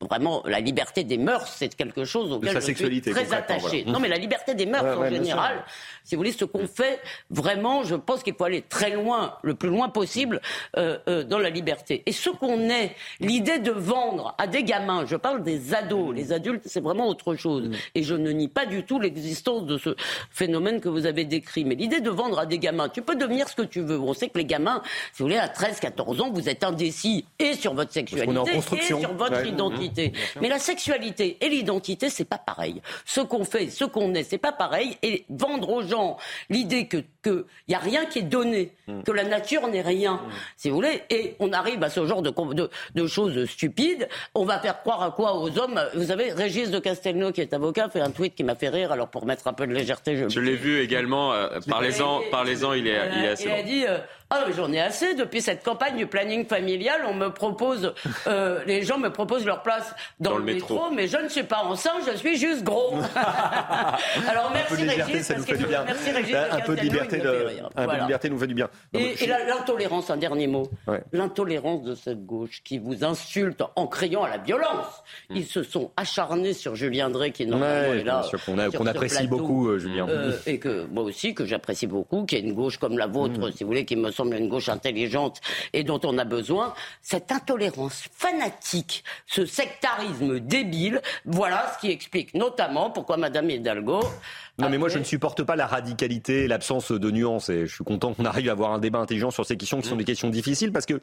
[0.01, 3.83] vraiment la liberté des mœurs, c'est quelque chose auquel je suis très attaché.
[3.85, 5.63] Non, mais la liberté des mœurs en général,
[6.03, 9.55] si vous voulez, ce qu'on fait, vraiment, je pense qu'il faut aller très loin, le
[9.55, 10.39] plus loin possible,
[10.77, 12.03] euh, euh, dans la liberté.
[12.05, 16.31] Et ce qu'on est, l'idée de vendre à des gamins, je parle des ados, les
[16.31, 17.71] adultes, c'est vraiment autre chose.
[17.95, 19.95] Et je ne nie pas du tout l'existence de ce
[20.29, 21.65] phénomène que vous avez décrit.
[21.65, 23.99] Mais l'idée de vendre à des gamins, tu peux devenir ce que tu veux.
[23.99, 24.81] On sait que les gamins,
[25.13, 28.81] si vous voulez, à 13, 14 ans, vous êtes indécis et sur votre sexualité et
[28.81, 29.86] sur votre identité.
[30.41, 32.81] Mais la sexualité et l'identité, c'est pas pareil.
[33.05, 34.97] Ce qu'on fait, ce qu'on est, c'est pas pareil.
[35.03, 36.17] Et vendre aux gens
[36.49, 39.03] l'idée que qu'il n'y a rien qui est donné, mm.
[39.03, 40.29] que la nature n'est rien, mm.
[40.55, 42.33] si vous voulez, et on arrive à ce genre de,
[42.95, 44.07] de, choses stupides.
[44.35, 45.81] On va faire croire à quoi aux hommes?
[45.93, 48.91] Vous savez, Régis de Castelnau, qui est avocat, fait un tweet qui m'a fait rire,
[48.91, 52.73] alors pour mettre un peu de légèreté, je, je l'ai vu également, euh, parlez-en, parlez-en,
[52.73, 53.97] il est, il est assez Il a dit, euh,
[54.29, 55.13] ah, j'en ai assez.
[55.13, 57.93] Depuis cette campagne du planning familial, on me propose,
[58.27, 60.91] euh, les gens me proposent leur place dans, le, métro.
[60.91, 62.95] mais je ne suis pas enceinte, je suis juste gros.
[64.27, 65.83] Alors merci Régis, ça nous fait du bien.
[65.85, 66.35] Merci Régis.
[66.35, 67.21] Un peu de liberté,
[67.75, 68.69] un peu de liberté nous fait du bien.
[68.93, 69.15] et,
[69.47, 70.69] l'intolérance, un dernier mot.
[71.13, 75.03] L'intolérance de cette gauche qui vous insulte en criant à la violence.
[75.29, 75.37] Hmm.
[75.37, 78.25] Ils se sont acharnés sur Julien Drey qui normalement est là.
[78.45, 80.07] Qu'on apprécie beaucoup, euh, Julien.
[80.09, 83.39] Euh, et que moi aussi que j'apprécie beaucoup, qui est une gauche comme la vôtre,
[83.39, 83.51] hmm.
[83.51, 85.39] si vous voulez, qui me semble une gauche intelligente
[85.73, 92.33] et dont on a besoin, cette intolérance fanatique, ce sectarisme débile, voilà ce qui explique
[92.33, 94.01] notamment pourquoi Madame Hidalgo
[94.59, 97.49] non, mais moi, je ne supporte pas la radicalité, l'absence de nuances.
[97.49, 99.87] Et je suis content qu'on arrive à avoir un débat intelligent sur ces questions qui
[99.87, 99.99] sont mm.
[99.99, 100.99] des questions difficiles parce que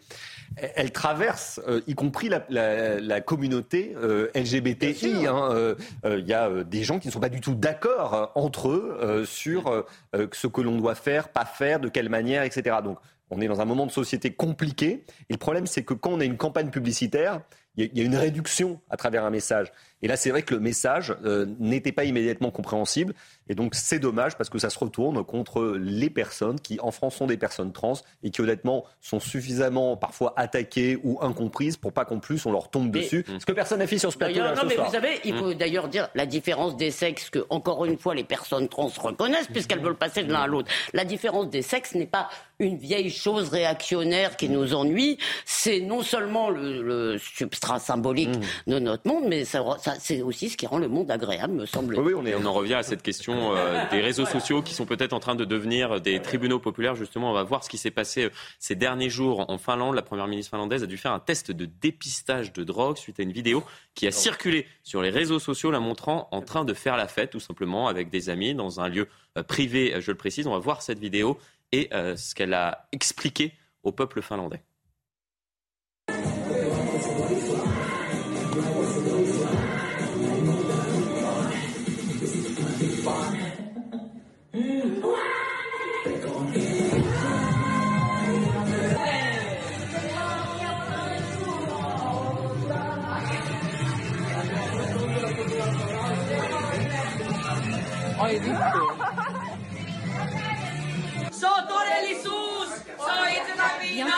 [0.57, 5.27] elles traversent, euh, y compris la, communauté euh, LGBTI.
[5.27, 5.75] Hein, euh,
[6.05, 9.85] il y a des gens qui ne sont pas du tout d'accord entre eux sur
[10.15, 12.77] ce que l'on doit faire, pas faire, de quelle manière, etc.
[12.83, 12.99] Donc,
[13.31, 15.05] on est dans un moment de société compliqué.
[15.29, 17.41] Et le problème, c'est que quand on a une campagne publicitaire,
[17.77, 19.73] il y, a une réduction à travers un message.
[20.03, 23.15] Et là, c'est vrai que le message euh, n'était pas immédiatement compréhensible.
[23.49, 27.17] Et donc, c'est dommage parce que ça se retourne contre les personnes qui, en France,
[27.17, 32.05] sont des personnes trans et qui, honnêtement, sont suffisamment parfois attaquées ou incomprises pour pas
[32.05, 33.25] qu'en plus on leur tombe dessus.
[33.39, 34.41] Ce que personne n'a fait sur ce plateau.
[34.41, 37.99] Non, mais vous savez, il faut d'ailleurs dire la différence des sexes que, encore une
[37.99, 40.71] fois, les personnes trans reconnaissent puisqu'elles veulent passer de l'un à l'autre.
[40.93, 42.29] La différence des sexes n'est pas
[42.59, 45.19] une vieille chose réactionnaire qui nous ennuie.
[45.45, 48.71] C'est non seulement le, substrat symbolique mmh.
[48.73, 49.63] de notre monde, mais ça,
[49.99, 51.99] c'est aussi ce qui rend le monde agréable, me semble.
[51.99, 55.13] Oui, on, on en revient à cette question euh, des réseaux sociaux qui sont peut-être
[55.13, 56.95] en train de devenir des tribunaux populaires.
[56.95, 59.95] Justement, on va voir ce qui s'est passé euh, ces derniers jours en Finlande.
[59.95, 63.23] La première ministre finlandaise a dû faire un test de dépistage de drogue suite à
[63.23, 63.63] une vidéo
[63.95, 67.31] qui a circulé sur les réseaux sociaux, la montrant en train de faire la fête,
[67.31, 70.47] tout simplement, avec des amis dans un lieu euh, privé, je le précise.
[70.47, 71.39] On va voir cette vidéo
[71.73, 74.63] et ce qu'elle a expliqué au peuple finlandais.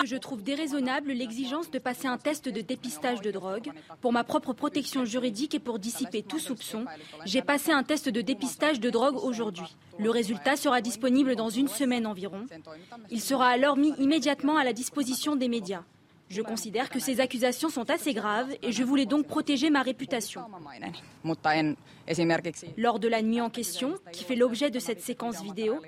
[0.07, 4.23] Que je trouve déraisonnable l'exigence de passer un test de dépistage de drogue, pour ma
[4.23, 6.85] propre protection juridique et pour dissiper tout soupçon,
[7.25, 9.77] j'ai passé un test de dépistage de drogue aujourd'hui.
[9.99, 12.47] Le résultat sera disponible dans une semaine environ.
[13.11, 15.83] Il sera alors mis immédiatement à la disposition des médias.
[16.29, 20.43] Je considère que ces accusations sont assez graves et je voulais donc protéger ma réputation.
[22.77, 25.81] Lors de la nuit en question, qui fait l'objet de cette séquence vidéo,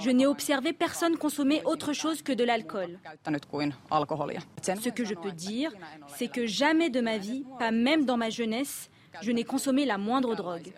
[0.00, 2.98] je n'ai observé personne consommer autre chose que de l'alcool.
[4.62, 5.70] Ce que je peux dire,
[6.16, 8.90] c'est que jamais de ma vie, pas même dans ma jeunesse,
[9.22, 10.72] Je n'ai consommé la moindre drogue.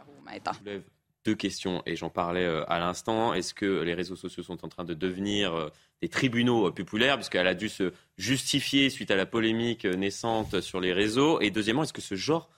[1.25, 3.35] deux questions et j'en parlais euh, à l'instant.
[3.35, 5.68] Est-ce que les réseaux sociaux sont en train de devenir euh,
[6.01, 10.81] des tribunaux euh, populaires puisqu'elle a dû se justifier suite à la polémique naissante sur
[10.81, 11.41] les réseaux?
[11.41, 12.49] Et deuxièmement, est-ce que ce genre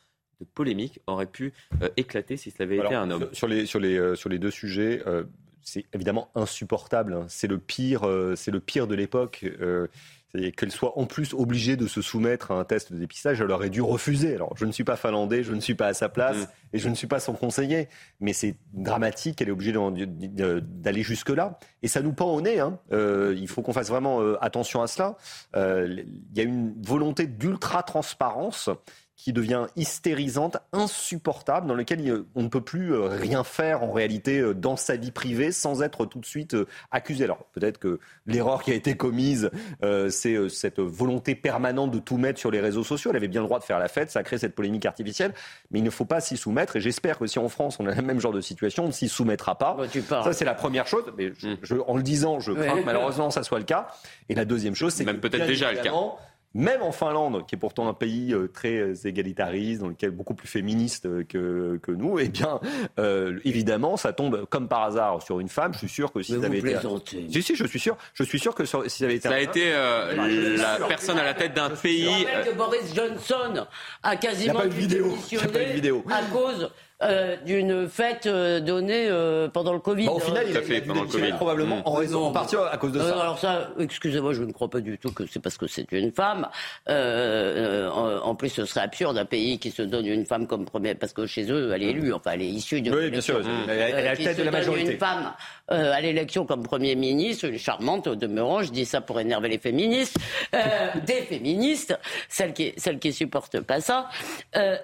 [0.41, 1.53] de polémique aurait pu
[1.97, 3.29] éclater si cela avait été un homme?
[3.33, 5.03] sur les, sur, les, sur les deux sujets,
[5.63, 7.15] c'est évidemment insupportable.
[7.15, 7.27] Hein.
[7.29, 8.03] C'est le pire,
[8.37, 9.45] c'est le pire de l'époque
[10.57, 13.69] qu'elle soit en plus obligée de se soumettre à un test de dépistage, elle aurait
[13.69, 14.35] dû refuser.
[14.35, 16.47] Alors, je ne suis pas finlandais, je ne suis pas à sa place mm.
[16.73, 17.89] et je ne suis pas son conseiller,
[18.21, 21.59] mais c'est dramatique qu'elle est obligée d'aller jusque-là.
[21.83, 22.61] Et ça nous pend au nez.
[22.61, 22.79] Hein.
[22.93, 25.17] Euh, il faut qu'on fasse vraiment euh, attention à cela.
[25.55, 28.71] Euh, il y a une volonté d'ultra-transparence
[29.23, 34.41] qui devient hystérisante, insupportable, dans lequel on ne peut plus euh, rien faire en réalité
[34.41, 37.23] euh, dans sa vie privée sans être tout de suite euh, accusé.
[37.23, 39.51] Alors peut-être que l'erreur qui a été commise,
[40.11, 43.11] c'est cette volonté permanente de tout mettre sur les réseaux sociaux.
[43.11, 45.35] Elle avait bien le droit de faire la fête, ça a créé cette polémique artificielle,
[45.71, 46.77] mais il ne faut pas s'y soumettre.
[46.77, 48.93] Et j'espère que si en France on a le même genre de situation, on ne
[48.93, 49.77] s'y soumettra pas.
[50.09, 51.05] Ça c'est la première chose.
[51.17, 51.81] Mais hmm.
[51.87, 53.89] en le disant, je crains que malheureusement ça soit le cas.
[54.29, 55.93] Et la deuxième chose, c'est même peut-être déjà le cas
[56.55, 60.35] même en Finlande, qui est pourtant un pays euh, très euh, égalitariste, dans lequel beaucoup
[60.35, 62.61] plus féministe euh, que, que nous, eh bien,
[63.45, 65.73] évidemment, ça tombe comme par hasard sur une femme.
[65.75, 66.77] Je suis sûr que si ça avait été,
[67.31, 69.41] si si, je suis sûr, je suis sûr que si ça avait été, ça a
[69.41, 69.71] été
[70.57, 72.27] la personne à la tête d'un pays.
[72.45, 73.67] Que Boris Johnson
[74.03, 75.17] a quasiment a pas vidéo.
[75.75, 76.05] vidéo.
[76.11, 76.71] à cause
[77.03, 80.07] euh, d'une fête euh, donnée euh, pendant le Covid.
[80.07, 81.33] Bah, au final, il a, fait pendant le Covid.
[81.33, 81.83] Probablement mmh.
[81.85, 83.21] en raison, en partie à cause de ça.
[83.21, 86.13] alors ça, excusez-moi, je ne crois pas du tout que c'est parce que c'est une
[86.13, 86.49] femme.
[86.87, 91.13] en plus, ce serait absurde un pays qui se donne une femme comme première, parce
[91.13, 92.95] que chez eux, elle est élue, enfin, elle est issue de.
[92.95, 93.41] Oui, bien sûr.
[93.69, 94.93] Elle, est à la tête de la majorité.
[94.93, 95.33] Une femme
[95.69, 98.63] à l'élection comme premier ministre, une charmante au demeurant.
[98.63, 100.19] Je dis ça pour énerver les féministes,
[101.07, 101.99] des féministes,
[102.29, 104.09] celles qui, celles qui supportent pas ça.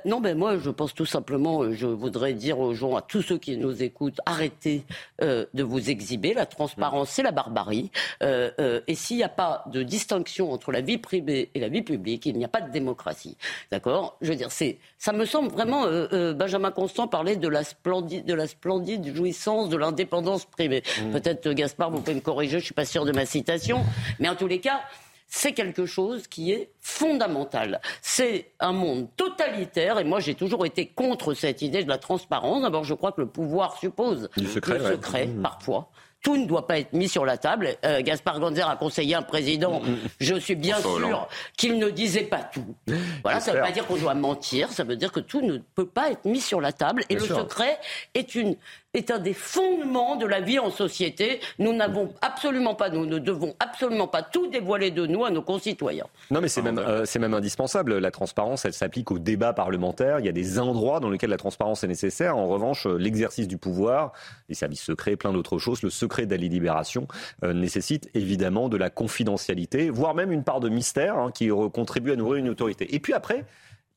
[0.05, 3.23] non, ben moi, je pense tout simplement, je vous voudrais dire aux gens, à tous
[3.23, 4.85] ceux qui nous écoutent, arrêtez
[5.23, 6.35] euh, de vous exhiber.
[6.35, 7.91] La transparence, c'est la barbarie.
[8.23, 11.69] Euh, euh, et s'il n'y a pas de distinction entre la vie privée et la
[11.69, 13.37] vie publique, il n'y a pas de démocratie.
[13.71, 14.17] D'accord?
[14.21, 15.87] Je veux dire, c'est, ça me semble vraiment.
[16.35, 20.83] Benjamin Constant parlait de la splendide, de la splendide jouissance de l'indépendance privée.
[21.03, 21.11] Mmh.
[21.13, 22.53] Peut-être Gaspard, vous pouvez me corriger.
[22.53, 23.85] Je ne suis pas sûr de ma citation,
[24.19, 24.81] mais en tous les cas
[25.29, 27.81] c'est quelque chose qui est fondamental.
[28.03, 32.63] C'est un monde totalitaire, et moi j'ai toujours été contre cette idée de la transparence.
[32.63, 35.43] D'abord, je crois que le pouvoir suppose le secret, secret mmh.
[35.43, 35.91] parfois
[36.23, 37.77] tout ne doit pas être mis sur la table.
[37.85, 39.99] Euh, Gaspard Ganzer a conseillé un président, mmh, mmh.
[40.21, 42.75] je suis bien sûr qu'il ne disait pas tout.
[43.23, 45.59] Voilà, ça ne veut pas dire qu'on doit mentir, ça veut dire que tout ne
[45.59, 47.05] peut pas être mis sur la table.
[47.09, 47.79] Et le secret
[48.15, 48.57] est une
[48.95, 51.41] est un des fondements de la vie en société.
[51.59, 55.43] Nous n'avons absolument pas, nous ne devons absolument pas tout dévoiler de nous à nos
[55.43, 56.07] concitoyens.
[56.31, 57.99] Non, mais c'est même, euh, c'est même indispensable.
[57.99, 60.21] La transparence, elle s'applique au débat parlementaire.
[60.21, 62.37] Il y a des endroits dans lesquels la transparence est nécessaire.
[62.37, 64.13] En revanche, euh, l'exercice du pouvoir,
[64.49, 67.07] les services secrets, plein d'autres choses, le secret de la libération
[67.45, 72.13] euh, nécessite évidemment de la confidentialité, voire même une part de mystère hein, qui contribue
[72.13, 72.95] à nourrir une autorité.
[72.95, 73.45] Et puis après,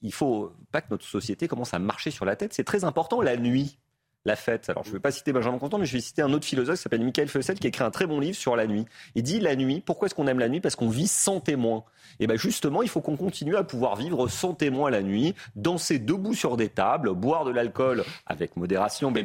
[0.02, 2.54] il faut pas que notre société commence à marcher sur la tête.
[2.54, 3.78] C'est très important la nuit
[4.26, 4.70] la fête.
[4.70, 6.76] Alors, je ne vais pas citer Benjamin Constant, mais je vais citer un autre philosophe
[6.76, 8.86] qui s'appelle Michael Fessel, qui a écrit un très bon livre sur la nuit.
[9.16, 10.62] Il dit la nuit, pourquoi est-ce qu'on aime la nuit?
[10.62, 11.84] Parce qu'on vit sans témoin.
[12.20, 15.98] Et bien justement, il faut qu'on continue à pouvoir vivre sans témoin la nuit, danser
[15.98, 19.24] debout sur des tables, boire de l'alcool avec modération, bien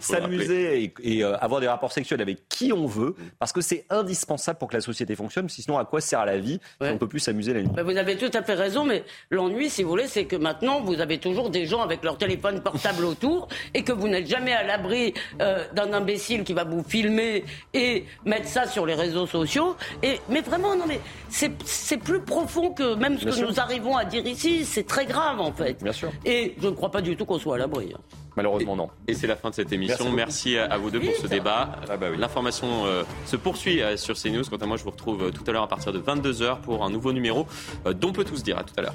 [0.00, 4.58] s'amuser et, euh, avoir des rapports sexuels avec qui on veut, parce que c'est indispensable
[4.58, 5.48] pour que la société fonctionne.
[5.48, 7.70] Sinon, à quoi sert la vie si on ne peut plus s'amuser la nuit?
[7.82, 11.00] Vous avez tout à fait raison, mais l'ennui, si vous voulez, c'est que maintenant, vous
[11.00, 14.62] avez toujours des gens avec leur téléphone portable autour et que vous n'êtes jamais à
[14.62, 17.44] l'abri euh, d'un imbécile qui va vous filmer
[17.74, 19.76] et mettre ça sur les réseaux sociaux.
[20.02, 24.04] Et, mais vraiment, non, mais c'est plus profond que même ce que nous arrivons à
[24.04, 24.64] dire ici.
[24.64, 25.82] C'est très grave, en fait.
[25.82, 26.10] Bien sûr.
[26.24, 27.92] Et je ne crois pas du tout qu'on soit à l'abri.
[27.94, 28.00] Hein.
[28.36, 28.88] Malheureusement, non.
[29.08, 30.10] Et c'est la fin de cette émission.
[30.10, 31.80] Merci, à vous deux pour ce débat.
[31.88, 34.44] Ah bah L'information euh, se poursuit euh, sur CNews.
[34.44, 36.90] Quant à moi, je vous retrouve tout à l'heure à partir de 22h pour un
[36.90, 37.46] nouveau numéro
[37.84, 38.58] dont peut tous dire.
[38.58, 38.94] À tout à l'heure.